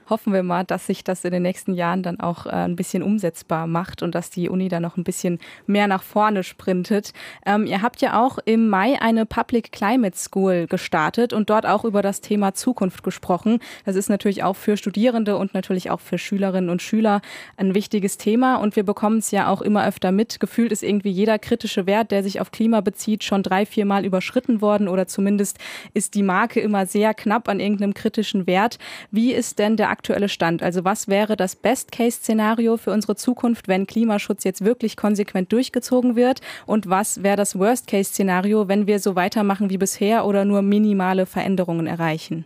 hoffen 0.08 0.32
wir 0.32 0.42
mal, 0.42 0.64
dass 0.64 0.86
sich 0.86 1.04
das 1.04 1.24
in 1.24 1.32
den 1.32 1.42
nächsten 1.42 1.74
Jahren 1.74 2.02
dann 2.02 2.20
auch 2.20 2.46
äh, 2.46 2.50
ein 2.50 2.76
bisschen 2.76 3.02
umsetzbar 3.02 3.66
macht 3.66 4.02
und 4.02 4.14
dass 4.14 4.30
die 4.30 4.48
Uni 4.48 4.68
dann 4.68 4.82
noch 4.82 4.96
ein 4.96 5.04
bisschen 5.04 5.38
mehr 5.66 5.86
nach 5.86 6.02
vorne 6.02 6.42
sprintet. 6.42 7.12
Ähm, 7.46 7.66
ihr 7.66 7.82
habt 7.82 8.00
ja 8.00 8.20
auch 8.22 8.38
im 8.44 8.68
Mai 8.68 9.00
eine 9.00 9.26
Public 9.26 9.72
Climate 9.72 10.16
School 10.16 10.66
gestartet 10.66 11.32
und 11.32 11.50
dort 11.50 11.66
auch 11.66 11.84
über 11.84 12.02
das 12.02 12.20
Thema 12.20 12.54
Zukunft 12.54 13.02
gesprochen. 13.02 13.60
Das 13.84 13.96
ist 13.96 14.08
natürlich 14.08 14.42
auch 14.42 14.56
für 14.56 14.76
Studierende 14.76 15.36
und 15.36 15.54
natürlich 15.54 15.90
auch 15.90 16.00
für 16.00 16.18
Schülerinnen 16.18 16.70
und 16.70 16.82
Schüler 16.82 17.20
ein 17.56 17.74
wichtiges 17.74 18.18
Thema 18.18 18.56
und 18.56 18.76
wir 18.76 18.84
bekommen 18.84 19.18
es 19.18 19.30
ja 19.30 19.48
auch 19.48 19.62
immer 19.62 19.86
öfter 19.86 20.12
mit. 20.12 20.40
Gefühlt 20.40 20.72
ist 20.72 20.82
irgendwie 20.82 21.10
jeder 21.10 21.38
kritische 21.38 21.86
Wert, 21.86 22.10
der 22.10 22.22
sich 22.22 22.40
auf 22.40 22.50
Klima 22.50 22.80
bezieht, 22.80 23.24
schon 23.24 23.42
drei, 23.42 23.66
vier 23.66 23.84
Mal 23.84 24.04
überschritten 24.04 24.60
worden 24.60 24.88
oder 24.88 25.06
zumindest 25.06 25.58
ist 25.94 26.14
die 26.14 26.22
Marke 26.22 26.60
immer 26.60 26.86
sehr 26.86 27.14
knapp 27.14 27.48
an 27.48 27.60
irgendeinem 27.60 27.94
kritischen 27.94 28.46
Wert. 28.46 28.78
Wie 29.10 29.32
ist 29.32 29.58
denn 29.58 29.76
der 29.76 29.90
aktuelle 29.92 30.28
Stand? 30.28 30.62
Also 30.62 30.84
was 30.84 31.06
wäre 31.06 31.36
das 31.36 31.54
Best-Case-Szenario 31.54 32.76
für 32.76 32.90
unsere 32.90 33.14
Zukunft, 33.14 33.68
wenn 33.68 33.86
Klimaschutz 33.86 34.42
jetzt 34.42 34.64
wirklich 34.64 34.96
konsequent 34.96 35.52
durchgezogen 35.52 36.16
wird? 36.16 36.40
Und 36.66 36.88
was 36.88 37.22
wäre 37.22 37.36
das 37.36 37.56
Worst-Case-Szenario, 37.58 38.66
wenn 38.66 38.88
wir 38.88 38.98
so 38.98 39.14
weitermachen 39.14 39.70
wie 39.70 39.78
bisher 39.78 40.26
oder 40.26 40.44
nur 40.44 40.62
minimale 40.62 41.26
Veränderungen 41.26 41.86
erreichen? 41.86 42.44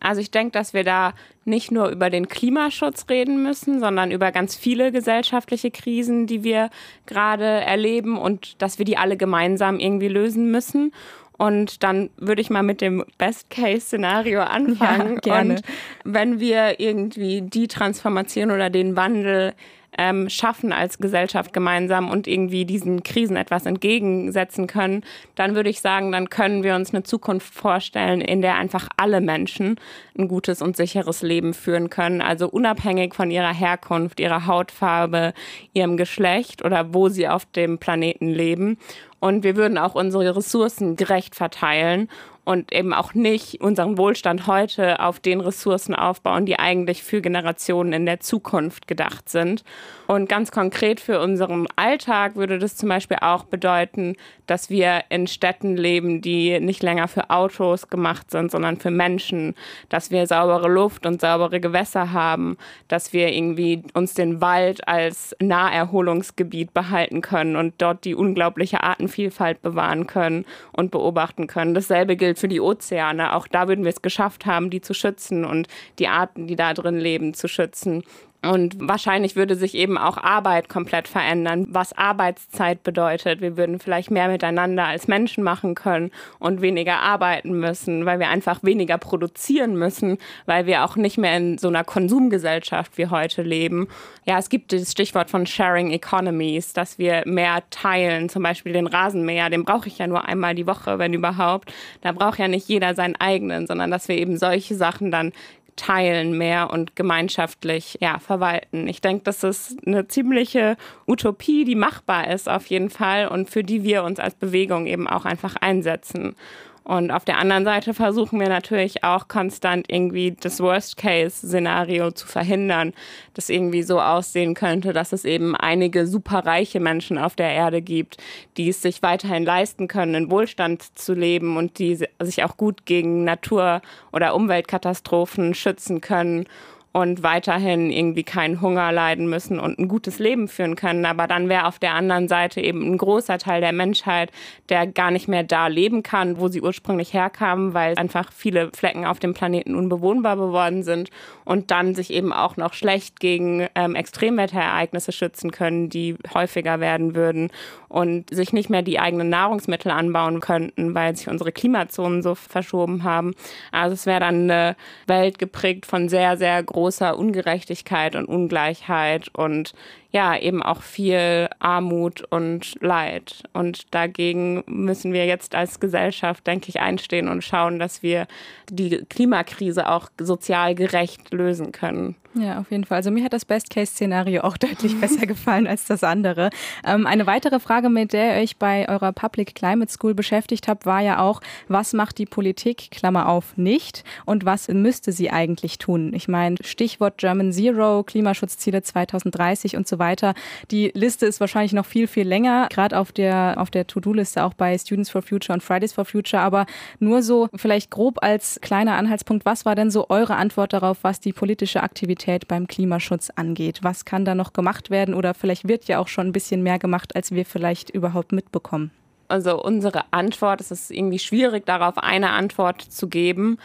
Also 0.00 0.22
ich 0.22 0.30
denke, 0.30 0.52
dass 0.52 0.72
wir 0.72 0.82
da 0.82 1.12
nicht 1.44 1.70
nur 1.70 1.90
über 1.90 2.08
den 2.08 2.28
Klimaschutz 2.28 3.04
reden 3.10 3.42
müssen, 3.42 3.80
sondern 3.80 4.10
über 4.10 4.32
ganz 4.32 4.56
viele 4.56 4.92
gesellschaftliche 4.92 5.70
Krisen, 5.70 6.26
die 6.26 6.42
wir 6.42 6.70
gerade 7.04 7.44
erleben 7.44 8.16
und 8.16 8.60
dass 8.62 8.78
wir 8.78 8.86
die 8.86 8.96
alle 8.96 9.18
gemeinsam 9.18 9.78
irgendwie 9.78 10.08
lösen 10.08 10.50
müssen. 10.50 10.92
Und 11.40 11.82
dann 11.82 12.10
würde 12.18 12.42
ich 12.42 12.50
mal 12.50 12.62
mit 12.62 12.82
dem 12.82 13.02
Best-Case-Szenario 13.16 14.42
anfangen. 14.42 15.14
Ja, 15.14 15.20
gerne. 15.20 15.54
Und 15.54 15.62
wenn 16.04 16.38
wir 16.38 16.80
irgendwie 16.80 17.40
die 17.40 17.66
Transformation 17.66 18.50
oder 18.50 18.68
den 18.68 18.94
Wandel 18.94 19.54
ähm, 19.96 20.28
schaffen 20.28 20.70
als 20.70 20.98
Gesellschaft 20.98 21.54
gemeinsam 21.54 22.10
und 22.10 22.26
irgendwie 22.26 22.66
diesen 22.66 23.02
Krisen 23.02 23.36
etwas 23.36 23.64
entgegensetzen 23.64 24.66
können, 24.66 25.02
dann 25.34 25.54
würde 25.54 25.70
ich 25.70 25.80
sagen, 25.80 26.12
dann 26.12 26.28
können 26.28 26.62
wir 26.62 26.74
uns 26.74 26.92
eine 26.92 27.04
Zukunft 27.04 27.54
vorstellen, 27.54 28.20
in 28.20 28.42
der 28.42 28.56
einfach 28.56 28.88
alle 28.98 29.22
Menschen 29.22 29.76
ein 30.18 30.28
gutes 30.28 30.60
und 30.60 30.76
sicheres 30.76 31.22
Leben 31.22 31.54
führen 31.54 31.88
können. 31.88 32.20
Also 32.20 32.50
unabhängig 32.50 33.14
von 33.14 33.30
ihrer 33.30 33.54
Herkunft, 33.54 34.20
ihrer 34.20 34.46
Hautfarbe, 34.46 35.32
ihrem 35.72 35.96
Geschlecht 35.96 36.62
oder 36.62 36.92
wo 36.92 37.08
sie 37.08 37.28
auf 37.28 37.46
dem 37.46 37.78
Planeten 37.78 38.28
leben. 38.28 38.76
Und 39.20 39.44
wir 39.44 39.54
würden 39.56 39.78
auch 39.78 39.94
unsere 39.94 40.34
Ressourcen 40.34 40.96
gerecht 40.96 41.34
verteilen 41.34 42.08
und 42.44 42.72
eben 42.72 42.92
auch 42.92 43.14
nicht 43.14 43.60
unseren 43.60 43.98
Wohlstand 43.98 44.46
heute 44.46 45.00
auf 45.00 45.20
den 45.20 45.40
Ressourcen 45.40 45.94
aufbauen, 45.94 46.46
die 46.46 46.58
eigentlich 46.58 47.02
für 47.02 47.20
Generationen 47.20 47.92
in 47.92 48.06
der 48.06 48.20
Zukunft 48.20 48.86
gedacht 48.86 49.28
sind. 49.28 49.62
Und 50.06 50.28
ganz 50.28 50.50
konkret 50.50 51.00
für 51.00 51.20
unseren 51.20 51.68
Alltag 51.76 52.34
würde 52.36 52.58
das 52.58 52.76
zum 52.76 52.88
Beispiel 52.88 53.18
auch 53.20 53.44
bedeuten, 53.44 54.16
dass 54.46 54.70
wir 54.70 55.04
in 55.10 55.26
Städten 55.26 55.76
leben, 55.76 56.20
die 56.20 56.58
nicht 56.58 56.82
länger 56.82 57.06
für 57.06 57.30
Autos 57.30 57.88
gemacht 57.88 58.30
sind, 58.30 58.50
sondern 58.50 58.78
für 58.78 58.90
Menschen, 58.90 59.54
dass 59.88 60.10
wir 60.10 60.26
saubere 60.26 60.68
Luft 60.68 61.06
und 61.06 61.20
saubere 61.20 61.60
Gewässer 61.60 62.12
haben, 62.12 62.56
dass 62.88 63.12
wir 63.12 63.32
irgendwie 63.32 63.82
uns 63.94 64.14
den 64.14 64.40
Wald 64.40 64.88
als 64.88 65.36
Naherholungsgebiet 65.40 66.74
behalten 66.74 67.20
können 67.20 67.54
und 67.54 67.74
dort 67.78 68.04
die 68.04 68.14
unglaubliche 68.14 68.82
Artenvielfalt 68.82 69.62
bewahren 69.62 70.06
können 70.06 70.44
und 70.72 70.90
beobachten 70.90 71.46
können. 71.46 71.74
Dasselbe 71.74 72.16
gilt 72.16 72.29
für 72.38 72.48
die 72.48 72.60
Ozeane. 72.60 73.34
Auch 73.34 73.46
da 73.46 73.68
würden 73.68 73.84
wir 73.84 73.90
es 73.90 74.02
geschafft 74.02 74.46
haben, 74.46 74.70
die 74.70 74.80
zu 74.80 74.94
schützen 74.94 75.44
und 75.44 75.68
die 75.98 76.08
Arten, 76.08 76.46
die 76.46 76.56
da 76.56 76.74
drin 76.74 76.98
leben, 76.98 77.34
zu 77.34 77.48
schützen. 77.48 78.02
Und 78.42 78.76
wahrscheinlich 78.80 79.36
würde 79.36 79.54
sich 79.54 79.74
eben 79.74 79.98
auch 79.98 80.16
Arbeit 80.16 80.70
komplett 80.70 81.08
verändern, 81.08 81.66
was 81.70 81.92
Arbeitszeit 81.92 82.82
bedeutet. 82.82 83.42
Wir 83.42 83.58
würden 83.58 83.78
vielleicht 83.78 84.10
mehr 84.10 84.28
miteinander 84.28 84.86
als 84.86 85.08
Menschen 85.08 85.44
machen 85.44 85.74
können 85.74 86.10
und 86.38 86.62
weniger 86.62 87.00
arbeiten 87.00 87.52
müssen, 87.60 88.06
weil 88.06 88.18
wir 88.18 88.30
einfach 88.30 88.62
weniger 88.62 88.96
produzieren 88.96 89.76
müssen, 89.76 90.16
weil 90.46 90.64
wir 90.64 90.84
auch 90.84 90.96
nicht 90.96 91.18
mehr 91.18 91.36
in 91.36 91.58
so 91.58 91.68
einer 91.68 91.84
Konsumgesellschaft 91.84 92.96
wie 92.96 93.08
heute 93.08 93.42
leben. 93.42 93.88
Ja, 94.24 94.38
es 94.38 94.48
gibt 94.48 94.72
das 94.72 94.90
Stichwort 94.90 95.28
von 95.28 95.44
Sharing 95.44 95.90
Economies, 95.90 96.72
dass 96.72 96.98
wir 96.98 97.22
mehr 97.26 97.62
teilen, 97.68 98.30
zum 98.30 98.42
Beispiel 98.42 98.72
den 98.72 98.86
Rasenmäher, 98.86 99.50
den 99.50 99.64
brauche 99.66 99.88
ich 99.88 99.98
ja 99.98 100.06
nur 100.06 100.24
einmal 100.24 100.54
die 100.54 100.66
Woche, 100.66 100.98
wenn 100.98 101.12
überhaupt. 101.12 101.74
Da 102.00 102.12
braucht 102.12 102.38
ja 102.38 102.48
nicht 102.48 102.68
jeder 102.68 102.94
seinen 102.94 103.16
eigenen, 103.16 103.66
sondern 103.66 103.90
dass 103.90 104.08
wir 104.08 104.16
eben 104.16 104.38
solche 104.38 104.76
Sachen 104.76 105.10
dann 105.10 105.32
teilen 105.76 106.36
mehr 106.36 106.70
und 106.70 106.96
gemeinschaftlich 106.96 107.98
ja, 108.00 108.18
verwalten. 108.18 108.88
Ich 108.88 109.00
denke, 109.00 109.24
das 109.24 109.44
ist 109.44 109.78
eine 109.86 110.08
ziemliche 110.08 110.76
Utopie, 111.06 111.64
die 111.64 111.74
machbar 111.74 112.28
ist 112.28 112.48
auf 112.48 112.66
jeden 112.66 112.90
Fall 112.90 113.28
und 113.28 113.50
für 113.50 113.64
die 113.64 113.82
wir 113.82 114.04
uns 114.04 114.18
als 114.18 114.34
Bewegung 114.34 114.86
eben 114.86 115.08
auch 115.08 115.24
einfach 115.24 115.56
einsetzen. 115.56 116.36
Und 116.84 117.10
auf 117.10 117.24
der 117.24 117.38
anderen 117.38 117.64
Seite 117.64 117.94
versuchen 117.94 118.40
wir 118.40 118.48
natürlich 118.48 119.04
auch 119.04 119.28
konstant 119.28 119.86
irgendwie 119.88 120.36
das 120.38 120.60
Worst-Case-Szenario 120.60 122.10
zu 122.10 122.26
verhindern, 122.26 122.94
das 123.34 123.48
irgendwie 123.48 123.82
so 123.82 124.00
aussehen 124.00 124.54
könnte, 124.54 124.92
dass 124.92 125.12
es 125.12 125.24
eben 125.24 125.54
einige 125.54 126.06
superreiche 126.06 126.80
Menschen 126.80 127.18
auf 127.18 127.36
der 127.36 127.50
Erde 127.50 127.82
gibt, 127.82 128.16
die 128.56 128.70
es 128.70 128.82
sich 128.82 129.02
weiterhin 129.02 129.44
leisten 129.44 129.88
können, 129.88 130.14
in 130.14 130.30
Wohlstand 130.30 130.98
zu 130.98 131.12
leben 131.12 131.56
und 131.56 131.78
die 131.78 131.98
sich 132.20 132.44
auch 132.44 132.56
gut 132.56 132.86
gegen 132.86 133.24
Natur- 133.24 133.82
oder 134.12 134.34
Umweltkatastrophen 134.34 135.54
schützen 135.54 136.00
können 136.00 136.46
und 136.92 137.22
weiterhin 137.22 137.90
irgendwie 137.90 138.24
keinen 138.24 138.60
Hunger 138.60 138.90
leiden 138.90 139.28
müssen 139.30 139.60
und 139.60 139.78
ein 139.78 139.86
gutes 139.86 140.18
Leben 140.18 140.48
führen 140.48 140.74
können. 140.74 141.04
Aber 141.04 141.28
dann 141.28 141.48
wäre 141.48 141.66
auf 141.66 141.78
der 141.78 141.94
anderen 141.94 142.26
Seite 142.26 142.60
eben 142.60 142.82
ein 142.82 142.98
großer 142.98 143.38
Teil 143.38 143.60
der 143.60 143.72
Menschheit, 143.72 144.32
der 144.68 144.88
gar 144.88 145.12
nicht 145.12 145.28
mehr 145.28 145.44
da 145.44 145.68
leben 145.68 146.02
kann, 146.02 146.40
wo 146.40 146.48
sie 146.48 146.60
ursprünglich 146.60 147.14
herkamen, 147.14 147.74
weil 147.74 147.96
einfach 147.96 148.32
viele 148.32 148.70
Flecken 148.74 149.04
auf 149.06 149.20
dem 149.20 149.34
Planeten 149.34 149.76
unbewohnbar 149.76 150.36
geworden 150.36 150.82
sind 150.82 151.10
und 151.44 151.70
dann 151.70 151.94
sich 151.94 152.12
eben 152.12 152.32
auch 152.32 152.56
noch 152.56 152.74
schlecht 152.74 153.20
gegen 153.20 153.68
ähm, 153.76 153.94
Extremwetterereignisse 153.94 155.12
schützen 155.12 155.52
können, 155.52 155.90
die 155.90 156.16
häufiger 156.34 156.80
werden 156.80 157.14
würden 157.14 157.50
und 157.88 158.32
sich 158.34 158.52
nicht 158.52 158.70
mehr 158.70 158.82
die 158.82 159.00
eigenen 159.00 159.28
Nahrungsmittel 159.28 159.90
anbauen 159.90 160.40
könnten, 160.40 160.94
weil 160.94 161.16
sich 161.16 161.28
unsere 161.28 161.50
Klimazonen 161.50 162.22
so 162.22 162.34
verschoben 162.34 163.02
haben. 163.02 163.34
Also 163.72 163.94
es 163.94 164.06
wäre 164.06 164.20
dann 164.20 164.50
eine 164.50 164.76
Welt 165.06 165.38
geprägt 165.38 165.86
von 165.86 166.08
sehr, 166.08 166.36
sehr 166.36 166.62
großer 166.80 167.18
Ungerechtigkeit 167.18 168.16
und 168.16 168.24
Ungleichheit 168.24 169.28
und 169.34 169.74
ja 170.10 170.36
eben 170.36 170.62
auch 170.62 170.82
viel 170.82 171.48
Armut 171.58 172.22
und 172.30 172.76
Leid. 172.80 173.42
Und 173.52 173.94
dagegen 173.94 174.62
müssen 174.66 175.12
wir 175.12 175.26
jetzt 175.26 175.54
als 175.54 175.80
Gesellschaft, 175.80 176.46
denke 176.46 176.68
ich, 176.68 176.80
einstehen 176.80 177.28
und 177.28 177.44
schauen, 177.44 177.78
dass 177.78 178.02
wir 178.02 178.26
die 178.70 179.04
Klimakrise 179.08 179.88
auch 179.88 180.08
sozial 180.18 180.74
gerecht 180.74 181.32
lösen 181.32 181.72
können. 181.72 182.16
Ja, 182.34 182.60
auf 182.60 182.70
jeden 182.70 182.84
Fall. 182.84 182.98
Also 182.98 183.10
mir 183.10 183.24
hat 183.24 183.32
das 183.32 183.44
Best-Case-Szenario 183.44 184.42
auch 184.42 184.56
deutlich 184.56 184.96
besser 185.00 185.26
gefallen 185.26 185.66
als 185.66 185.86
das 185.86 186.04
andere. 186.04 186.50
Ähm, 186.84 187.06
eine 187.06 187.26
weitere 187.26 187.58
Frage, 187.58 187.88
mit 187.88 188.12
der 188.12 188.36
ihr 188.36 188.42
euch 188.42 188.56
bei 188.56 188.88
eurer 188.88 189.12
Public 189.12 189.56
Climate 189.56 189.90
School 189.90 190.14
beschäftigt 190.14 190.68
habt, 190.68 190.86
war 190.86 191.00
ja 191.00 191.18
auch, 191.18 191.40
was 191.66 191.92
macht 191.92 192.18
die 192.18 192.26
Politik, 192.26 192.90
Klammer 192.92 193.28
auf, 193.28 193.56
nicht 193.56 194.04
und 194.26 194.44
was 194.44 194.68
müsste 194.68 195.10
sie 195.10 195.30
eigentlich 195.30 195.78
tun? 195.78 196.12
Ich 196.14 196.28
meine, 196.28 196.56
Stichwort 196.62 197.18
German 197.18 197.52
Zero, 197.52 198.04
Klimaschutzziele 198.04 198.82
2030 198.82 199.76
und 199.76 199.88
so 199.88 199.98
weiter. 200.00 200.34
Die 200.72 200.90
Liste 200.94 201.26
ist 201.26 201.38
wahrscheinlich 201.38 201.72
noch 201.72 201.86
viel, 201.86 202.08
viel 202.08 202.26
länger, 202.26 202.66
gerade 202.70 202.98
auf 202.98 203.12
der, 203.12 203.54
auf 203.58 203.70
der 203.70 203.86
To-Do-Liste 203.86 204.42
auch 204.42 204.54
bei 204.54 204.76
Students 204.76 205.10
for 205.10 205.22
Future 205.22 205.54
und 205.54 205.62
Fridays 205.62 205.92
for 205.92 206.04
Future. 206.04 206.42
Aber 206.42 206.66
nur 206.98 207.22
so 207.22 207.48
vielleicht 207.54 207.90
grob 207.90 208.18
als 208.22 208.58
kleiner 208.60 208.94
Anhaltspunkt, 208.96 209.44
was 209.44 209.64
war 209.64 209.76
denn 209.76 209.92
so 209.92 210.10
eure 210.10 210.34
Antwort 210.34 210.72
darauf, 210.72 210.98
was 211.02 211.20
die 211.20 211.32
politische 211.32 211.84
Aktivität 211.84 212.48
beim 212.48 212.66
Klimaschutz 212.66 213.30
angeht. 213.30 213.80
Was 213.82 214.04
kann 214.04 214.24
da 214.24 214.34
noch 214.34 214.52
gemacht 214.52 214.90
werden 214.90 215.14
oder 215.14 215.34
vielleicht 215.34 215.68
wird 215.68 215.84
ja 215.84 216.00
auch 216.00 216.08
schon 216.08 216.26
ein 216.26 216.32
bisschen 216.32 216.64
mehr 216.64 216.80
gemacht, 216.80 217.14
als 217.14 217.30
wir 217.30 217.44
vielleicht 217.44 217.90
überhaupt 217.90 218.32
mitbekommen? 218.32 218.90
Also 219.28 219.62
unsere 219.62 220.12
Antwort, 220.12 220.60
es 220.60 220.72
ist 220.72 220.90
irgendwie 220.90 221.20
schwierig, 221.20 221.64
darauf 221.64 221.98
eine 221.98 222.30
Antwort 222.30 222.82
zu 222.82 223.08
geben. 223.08 223.58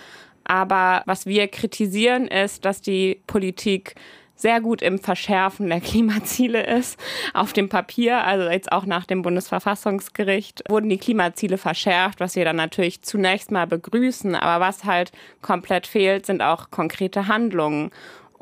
Aber 0.43 1.01
was 1.05 1.25
wir 1.25 1.47
kritisieren, 1.47 2.27
ist, 2.27 2.65
dass 2.65 2.81
die 2.81 3.21
Politik 3.25 3.95
sehr 4.35 4.61
gut 4.61 4.81
im 4.81 4.99
Verschärfen 4.99 5.69
der 5.69 5.81
Klimaziele 5.81 6.65
ist. 6.65 6.99
Auf 7.33 7.53
dem 7.53 7.69
Papier, 7.69 8.23
also 8.25 8.49
jetzt 8.49 8.71
auch 8.71 8.85
nach 8.85 9.05
dem 9.05 9.21
Bundesverfassungsgericht, 9.21 10.63
wurden 10.69 10.89
die 10.89 10.97
Klimaziele 10.97 11.57
verschärft, 11.57 12.19
was 12.19 12.35
wir 12.35 12.45
dann 12.45 12.57
natürlich 12.57 13.01
zunächst 13.01 13.51
mal 13.51 13.67
begrüßen. 13.67 14.35
Aber 14.35 14.65
was 14.65 14.83
halt 14.83 15.11
komplett 15.41 15.87
fehlt, 15.87 16.25
sind 16.25 16.41
auch 16.41 16.69
konkrete 16.69 17.27
Handlungen. 17.27 17.91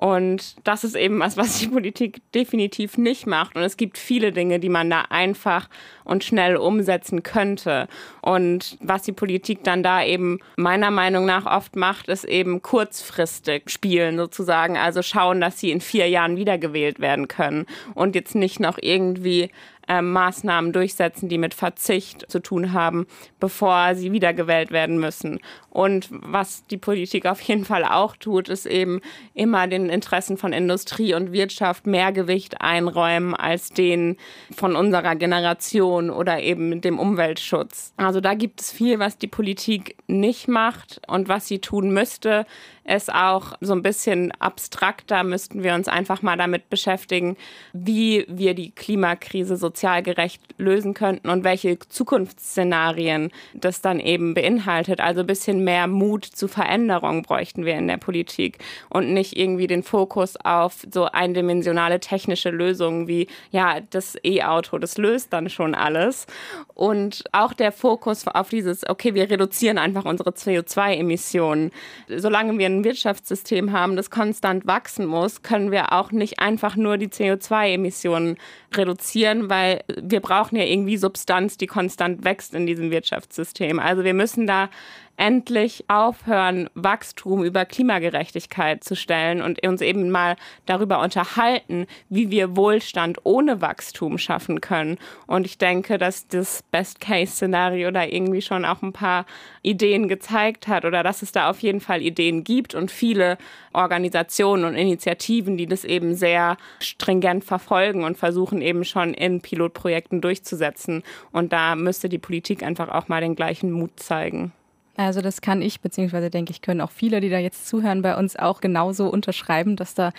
Und 0.04 0.58
das 0.68 0.84
ist 0.84 0.98
eben 0.98 1.22
was, 1.22 1.38
was 1.38 1.60
die 1.60 1.68
Politik 1.68 2.22
definitiv 2.34 2.98
nicht 2.98 3.26
macht. 3.26 3.56
Und 3.56 3.62
es 3.62 3.78
gibt 3.78 3.98
viele 3.98 4.34
Dinge, 4.34 4.60
die 4.60 4.68
man 4.68 4.90
da 4.90 5.04
einfach 5.04 5.70
und 6.04 6.26
schnell 6.26 6.58
umsetzen 6.58 7.24
könnte. 7.24 7.88
Und 8.22 8.78
was 8.82 9.04
die 9.04 9.14
Politik 9.14 9.64
dann 9.64 9.82
da 9.82 10.04
eben 10.04 10.40
meiner 10.58 10.92
Meinung 10.92 11.26
nach 11.26 11.46
oft 11.46 11.78
macht, 11.78 12.10
ist 12.10 12.26
eben 12.26 12.62
kurzfristig 12.62 13.70
spielen 13.70 14.18
sozusagen. 14.18 14.76
Also 14.76 15.02
schauen, 15.04 15.40
dass 15.40 15.62
sie 15.62 15.72
in 15.72 15.80
vier 15.80 16.10
Jahren 16.10 16.36
wiedergewählt 16.36 17.00
werden 17.00 17.30
können 17.30 17.66
und 17.96 18.14
jetzt 18.14 18.36
nicht 18.36 18.60
noch 18.60 18.78
irgendwie 18.82 19.52
äh, 19.88 20.02
Maßnahmen 20.02 20.72
durchsetzen, 20.72 21.30
die 21.30 21.38
mit 21.38 21.54
Verzicht 21.54 22.30
zu 22.32 22.40
tun 22.40 22.74
haben, 22.74 23.08
bevor 23.40 23.96
sie 23.96 24.12
wiedergewählt 24.12 24.72
werden 24.72 25.00
müssen. 25.00 25.40
Und 25.70 26.10
was 26.12 26.66
die 26.68 26.78
Politik 26.78 27.26
auf 27.26 27.42
jeden 27.42 27.66
Fall 27.66 27.84
auch 27.84 28.16
tut, 28.16 28.50
ist 28.50 28.66
eben 28.66 29.02
immer 29.34 29.68
den 29.68 29.90
Interessen 29.90 30.38
von 30.38 30.54
Industrie 30.54 31.14
und 31.14 31.32
Wirtschaft 31.32 31.88
mehr 31.88 32.12
Gewicht 32.12 32.62
einräumen 32.62 33.34
als 33.36 33.70
den 33.70 34.18
von 34.56 34.76
unserer 34.76 35.16
Generation 35.16 36.10
oder 36.10 36.40
eben 36.42 36.82
dem 36.82 37.00
Umweltschutz. 37.00 37.94
Also 37.98 38.22
da 38.22 38.36
gibt 38.36 38.62
es 38.62 38.72
viel, 38.72 39.00
was 39.00 39.18
die 39.18 39.28
Politik 39.28 39.98
nicht 40.08 40.48
macht 40.48 41.02
und 41.08 41.28
was 41.28 41.48
sie 41.48 41.60
tun 41.60 41.92
müsste, 41.92 42.46
ist 42.86 43.14
auch 43.14 43.54
so 43.62 43.74
ein 43.74 43.82
bisschen 43.82 44.32
abstrakter, 44.40 45.24
müssten 45.24 45.64
wir 45.64 45.74
uns 45.74 45.88
einfach 45.88 46.22
mal 46.22 46.38
damit 46.38 46.70
beschäftigen, 46.70 47.38
wie 47.72 48.26
wir 48.28 48.54
die 48.54 48.72
Klimakrise 48.72 49.56
sozial 49.74 50.04
gerecht 50.04 50.42
lösen 50.58 50.94
könnten 50.94 51.30
und 51.30 51.44
welche 51.44 51.80
Zukunftsszenarien 51.80 53.32
das 53.56 53.82
dann 53.82 54.00
eben 54.00 54.36
beinhaltet. 54.36 55.02
Also 55.02 55.22
ein 55.22 55.28
bisschen 55.28 55.64
mehr 55.64 55.88
Mut 55.88 56.26
zu 56.26 56.48
Veränderung 56.48 57.24
bräuchten 57.24 57.66
wir 57.66 57.74
in 57.76 57.88
der 57.88 57.98
Politik 57.98 58.60
und 58.90 59.14
nicht 59.14 59.36
irgendwie 59.36 59.66
den 59.66 59.82
Fokus 59.82 60.36
auf 60.38 60.86
so 60.92 61.06
eindimensionale 61.06 62.00
technische 62.00 62.52
Lösungen 62.52 63.08
wie, 63.08 63.28
ja, 63.50 63.80
das 63.90 64.16
E-Auto, 64.24 64.78
das 64.78 64.98
löst 64.98 65.34
dann 65.34 65.50
schon 65.50 65.74
alles. 65.74 66.28
Und 66.76 67.24
auch 67.32 67.54
der 67.54 67.72
Fokus 67.72 68.28
auf 68.28 68.50
dieses, 68.50 68.88
okay, 68.88 69.16
wir 69.16 69.30
reduzieren 69.30 69.80
einfach 69.80 70.06
unsere 70.06 70.32
CO2-Emissionen. 70.32 71.72
Solange 72.08 72.58
wir 72.60 72.68
ein 72.68 72.84
Wirtschaftssystem 72.84 73.72
haben, 73.72 73.96
das 73.96 74.12
konstant 74.12 74.68
wachsen 74.68 75.08
muss, 75.08 75.42
können 75.42 75.72
wir 75.72 75.94
auch 75.94 76.12
nicht 76.12 76.40
einfach 76.40 76.76
nur 76.76 76.98
die 76.98 77.08
CO2-Emissionen 77.08 78.38
reduzieren, 78.76 79.50
weil 79.50 79.63
wir 80.02 80.20
brauchen 80.20 80.56
ja 80.56 80.64
irgendwie 80.64 80.98
Substanz, 80.98 81.58
die 81.58 81.68
konstant 81.68 82.24
wächst 82.24 82.54
in 82.54 82.66
diesem 82.66 82.92
Wirtschaftssystem. 82.92 83.80
Also 83.80 84.04
wir 84.04 84.14
müssen 84.14 84.48
da 84.48 84.70
endlich 85.18 85.86
aufhören, 85.90 86.70
Wachstum 86.74 87.44
über 87.44 87.66
Klimagerechtigkeit 87.66 88.84
zu 88.84 88.96
stellen 88.96 89.42
und 89.42 89.66
uns 89.66 89.82
eben 89.82 90.10
mal 90.10 90.36
darüber 90.66 91.02
unterhalten, 91.02 91.86
wie 92.10 92.32
wir 92.32 92.56
Wohlstand 92.56 93.20
ohne 93.24 93.62
Wachstum 93.62 94.18
schaffen 94.18 94.60
können. 94.60 94.98
Und 95.28 95.46
ich 95.46 95.58
denke, 95.58 95.98
dass 95.98 96.28
das 96.28 96.64
Best-Case-Szenario 96.72 97.92
da 97.92 98.04
irgendwie 98.04 98.42
schon 98.42 98.66
auch 98.66 98.82
ein 98.82 98.94
paar 98.94 99.26
Ideen 99.62 100.08
gezeigt 100.08 100.68
hat 100.68 100.84
oder 100.84 101.04
dass 101.04 101.22
es 101.22 101.32
da 101.32 101.50
auf 101.50 101.60
jeden 101.60 101.80
Fall 101.80 102.02
Ideen 102.02 102.44
gibt 102.44 102.74
und 102.74 102.90
viele 102.92 103.38
Organisationen 103.72 104.66
und 104.66 104.76
Initiativen, 104.76 105.58
die 105.58 105.68
das 105.68 105.86
eben 105.86 106.16
sehr 106.16 106.58
stringent 106.80 107.44
verfolgen 107.44 108.04
und 108.04 108.18
versuchen 108.18 108.62
eben 108.62 108.84
schon 108.84 109.14
in 109.14 109.42
Pilotprojekten 109.42 110.22
durchzusetzen. 110.22 111.04
Und 111.32 111.54
da 111.54 111.76
müsste 111.76 112.10
die 112.10 112.18
Politik 112.18 112.64
einfach 112.64 112.90
auch 112.90 113.08
mal 113.08 113.22
den 113.22 113.36
gleichen 113.36 113.72
Mut 113.72 114.00
zeigen. 114.00 114.52
Also 114.96 115.22
das 115.22 115.42
kann 115.42 115.62
ich, 115.62 115.82
beziehungsweise 115.82 116.30
denke 116.30 116.52
ich, 116.52 116.62
können 116.62 116.82
auch 116.82 116.92
viele, 116.92 117.20
die 117.20 117.30
da 117.30 117.40
jetzt 117.40 117.68
zuhören, 117.68 118.02
bei 118.02 118.16
uns 118.16 118.36
auch 118.36 118.62
genauso 118.62 119.10
unterschreiben, 119.10 119.76
dass 119.76 119.96
da 119.96 120.12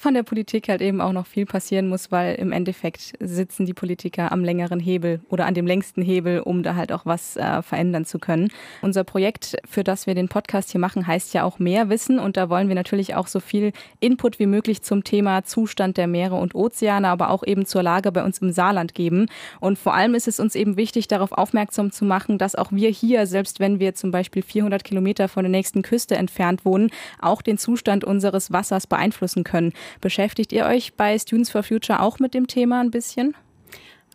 von 0.00 0.14
der 0.14 0.22
Politik 0.22 0.70
halt 0.70 0.80
eben 0.80 1.02
auch 1.02 1.12
noch 1.12 1.26
viel 1.26 1.44
passieren 1.44 1.86
muss, 1.86 2.10
weil 2.10 2.34
im 2.36 2.52
Endeffekt 2.52 3.12
sitzen 3.20 3.66
die 3.66 3.74
Politiker 3.74 4.32
am 4.32 4.42
längeren 4.42 4.80
Hebel 4.80 5.20
oder 5.28 5.44
an 5.44 5.52
dem 5.52 5.66
längsten 5.66 6.00
Hebel, 6.00 6.40
um 6.40 6.62
da 6.62 6.74
halt 6.74 6.90
auch 6.90 7.04
was 7.04 7.36
äh, 7.36 7.60
verändern 7.60 8.06
zu 8.06 8.18
können. 8.18 8.48
Unser 8.80 9.04
Projekt, 9.04 9.58
für 9.68 9.84
das 9.84 10.06
wir 10.06 10.14
den 10.14 10.28
Podcast 10.28 10.70
hier 10.70 10.80
machen, 10.80 11.06
heißt 11.06 11.34
ja 11.34 11.44
auch 11.44 11.58
mehr 11.58 11.90
Wissen 11.90 12.18
und 12.18 12.38
da 12.38 12.48
wollen 12.48 12.68
wir 12.68 12.76
natürlich 12.76 13.14
auch 13.14 13.26
so 13.26 13.40
viel 13.40 13.72
Input 14.00 14.38
wie 14.38 14.46
möglich 14.46 14.80
zum 14.80 15.04
Thema 15.04 15.44
Zustand 15.44 15.98
der 15.98 16.06
Meere 16.06 16.36
und 16.36 16.54
Ozeane, 16.54 17.06
aber 17.06 17.28
auch 17.28 17.44
eben 17.46 17.66
zur 17.66 17.82
Lage 17.82 18.10
bei 18.10 18.24
uns 18.24 18.38
im 18.38 18.52
Saarland 18.52 18.94
geben. 18.94 19.26
Und 19.60 19.78
vor 19.78 19.92
allem 19.92 20.14
ist 20.14 20.28
es 20.28 20.40
uns 20.40 20.54
eben 20.54 20.78
wichtig, 20.78 21.08
darauf 21.08 21.32
aufmerksam 21.32 21.92
zu 21.92 22.06
machen, 22.06 22.38
dass 22.38 22.54
auch 22.54 22.72
wir 22.72 22.88
hier, 22.88 23.26
selbst 23.26 23.60
wenn 23.60 23.80
wir 23.80 23.94
zum 23.94 24.12
Beispiel 24.12 24.40
400 24.42 24.82
Kilometer 24.82 25.28
von 25.28 25.42
der 25.42 25.50
nächsten 25.50 25.82
Küste 25.82 26.16
entfernt 26.16 26.64
wohnen, 26.64 26.90
auch 27.20 27.42
den 27.42 27.58
Zustand 27.58 28.02
unseres 28.02 28.50
Wassers 28.50 28.86
beeinflussen 28.86 29.44
können. 29.44 29.74
Beschäftigt 30.00 30.52
ihr 30.52 30.66
euch 30.66 30.94
bei 30.94 31.18
Students 31.18 31.50
for 31.50 31.62
Future 31.62 32.00
auch 32.00 32.18
mit 32.18 32.34
dem 32.34 32.46
Thema 32.46 32.80
ein 32.80 32.90
bisschen? 32.90 33.34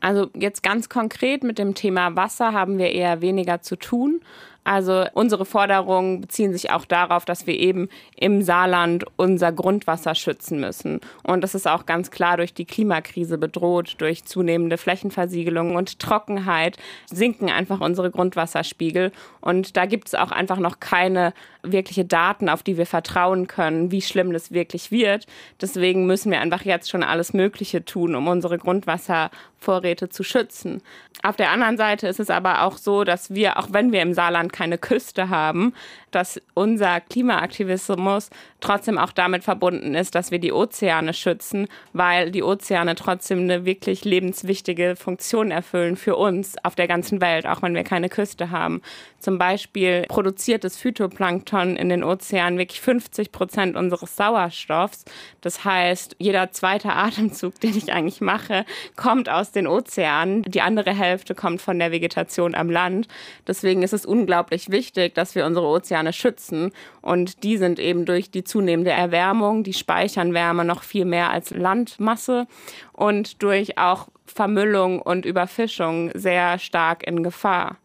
Also 0.01 0.29
jetzt 0.35 0.61
ganz 0.61 0.89
konkret 0.89 1.43
mit 1.43 1.57
dem 1.57 1.73
Thema 1.73 2.15
Wasser 2.15 2.53
haben 2.53 2.77
wir 2.77 2.91
eher 2.91 3.21
weniger 3.21 3.61
zu 3.61 3.75
tun. 3.75 4.21
Also 4.65 5.05
unsere 5.13 5.45
Forderungen 5.45 6.21
beziehen 6.21 6.51
sich 6.51 6.71
auch 6.71 6.85
darauf, 6.85 7.23
dass 7.23 7.45
wir 7.45 7.53
eben 7.53 7.87
im 8.15 8.41
Saarland 8.41 9.05
unser 9.15 9.51
Grundwasser 9.51 10.15
schützen 10.15 10.59
müssen. 10.59 11.01
Und 11.21 11.41
das 11.41 11.53
ist 11.53 11.67
auch 11.67 11.85
ganz 11.85 12.09
klar 12.09 12.37
durch 12.37 12.51
die 12.51 12.65
Klimakrise 12.65 13.37
bedroht, 13.37 13.95
durch 13.99 14.25
zunehmende 14.25 14.79
Flächenversiegelung 14.79 15.75
und 15.75 15.99
Trockenheit 15.99 16.77
sinken 17.05 17.51
einfach 17.51 17.79
unsere 17.79 18.09
Grundwasserspiegel. 18.09 19.11
Und 19.39 19.77
da 19.77 19.85
gibt 19.85 20.07
es 20.07 20.15
auch 20.15 20.31
einfach 20.31 20.57
noch 20.57 20.79
keine 20.79 21.35
wirkliche 21.71 22.05
Daten, 22.05 22.49
auf 22.49 22.63
die 22.63 22.77
wir 22.77 22.85
vertrauen 22.85 23.47
können, 23.47 23.91
wie 23.91 24.01
schlimm 24.01 24.33
das 24.33 24.51
wirklich 24.51 24.91
wird. 24.91 25.27
Deswegen 25.61 26.05
müssen 26.05 26.31
wir 26.31 26.41
einfach 26.41 26.63
jetzt 26.63 26.89
schon 26.89 27.03
alles 27.03 27.33
Mögliche 27.33 27.85
tun, 27.85 28.15
um 28.15 28.27
unsere 28.27 28.57
Grundwasservorräte 28.57 30.09
zu 30.09 30.23
schützen. 30.23 30.81
Auf 31.23 31.35
der 31.35 31.51
anderen 31.51 31.77
Seite 31.77 32.07
ist 32.07 32.19
es 32.19 32.29
aber 32.29 32.63
auch 32.63 32.77
so, 32.77 33.03
dass 33.03 33.33
wir, 33.33 33.57
auch 33.57 33.69
wenn 33.71 33.91
wir 33.91 34.01
im 34.01 34.13
Saarland 34.13 34.53
keine 34.53 34.77
Küste 34.77 35.29
haben, 35.29 35.73
dass 36.15 36.41
unser 36.53 37.01
Klimaaktivismus 37.01 38.29
trotzdem 38.61 38.97
auch 38.97 39.11
damit 39.11 39.43
verbunden 39.43 39.93
ist, 39.95 40.15
dass 40.15 40.31
wir 40.31 40.39
die 40.39 40.53
Ozeane 40.53 41.13
schützen, 41.13 41.67
weil 41.93 42.31
die 42.31 42.41
Ozeane 42.41 42.95
trotzdem 42.95 43.39
eine 43.39 43.65
wirklich 43.65 44.05
lebenswichtige 44.05 44.95
Funktion 44.95 45.51
erfüllen 45.51 45.97
für 45.97 46.15
uns 46.15 46.55
auf 46.63 46.75
der 46.75 46.87
ganzen 46.87 47.21
Welt, 47.21 47.45
auch 47.45 47.61
wenn 47.61 47.75
wir 47.75 47.83
keine 47.83 48.09
Küste 48.09 48.49
haben. 48.49 48.81
Zum 49.19 49.37
Beispiel 49.37 50.05
produziert 50.07 50.63
das 50.63 50.77
Phytoplankton 50.77 51.75
in 51.75 51.89
den 51.89 52.03
Ozeanen 52.03 52.59
wirklich 52.59 52.79
50 52.79 53.31
Prozent 53.31 53.75
unseres 53.75 54.15
Sauerstoffs. 54.15 55.03
Das 55.41 55.65
heißt, 55.65 56.15
jeder 56.19 56.51
zweite 56.51 56.93
Atemzug, 56.93 57.59
den 57.59 57.75
ich 57.75 57.91
eigentlich 57.91 58.21
mache, 58.21 58.65
kommt 58.95 59.29
aus 59.29 59.51
den 59.51 59.67
Ozeanen. 59.67 60.43
Die 60.43 60.61
andere 60.61 60.93
Hälfte 60.93 61.35
kommt 61.35 61.61
von 61.61 61.79
der 61.79 61.91
Vegetation 61.91 62.55
am 62.55 62.69
Land. 62.69 63.07
Deswegen 63.47 63.81
ist 63.83 63.93
es 63.93 64.05
unglaublich 64.05 64.69
wichtig, 64.69 65.15
dass 65.15 65.35
wir 65.35 65.45
unsere 65.45 65.65
Ozeane 65.65 66.04
schützen. 66.13 66.71
Und 67.01 67.43
die 67.43 67.57
sind 67.57 67.79
eben 67.79 68.05
durch 68.05 68.31
die 68.31 68.43
zunehmende 68.43 68.91
Erwärmung, 68.91 69.63
die 69.63 69.73
speichern 69.73 70.33
Wärme 70.33 70.65
noch 70.65 70.83
viel 70.83 71.05
mehr 71.05 71.29
als 71.29 71.51
Landmasse 71.51 72.47
und 72.93 73.41
durch 73.41 73.77
auch 73.77 74.07
Vermüllung 74.25 75.01
und 75.01 75.25
Überfischung 75.25 76.11
sehr 76.13 76.59
stark 76.59 77.05
in 77.05 77.23
Gefahr. 77.23 77.77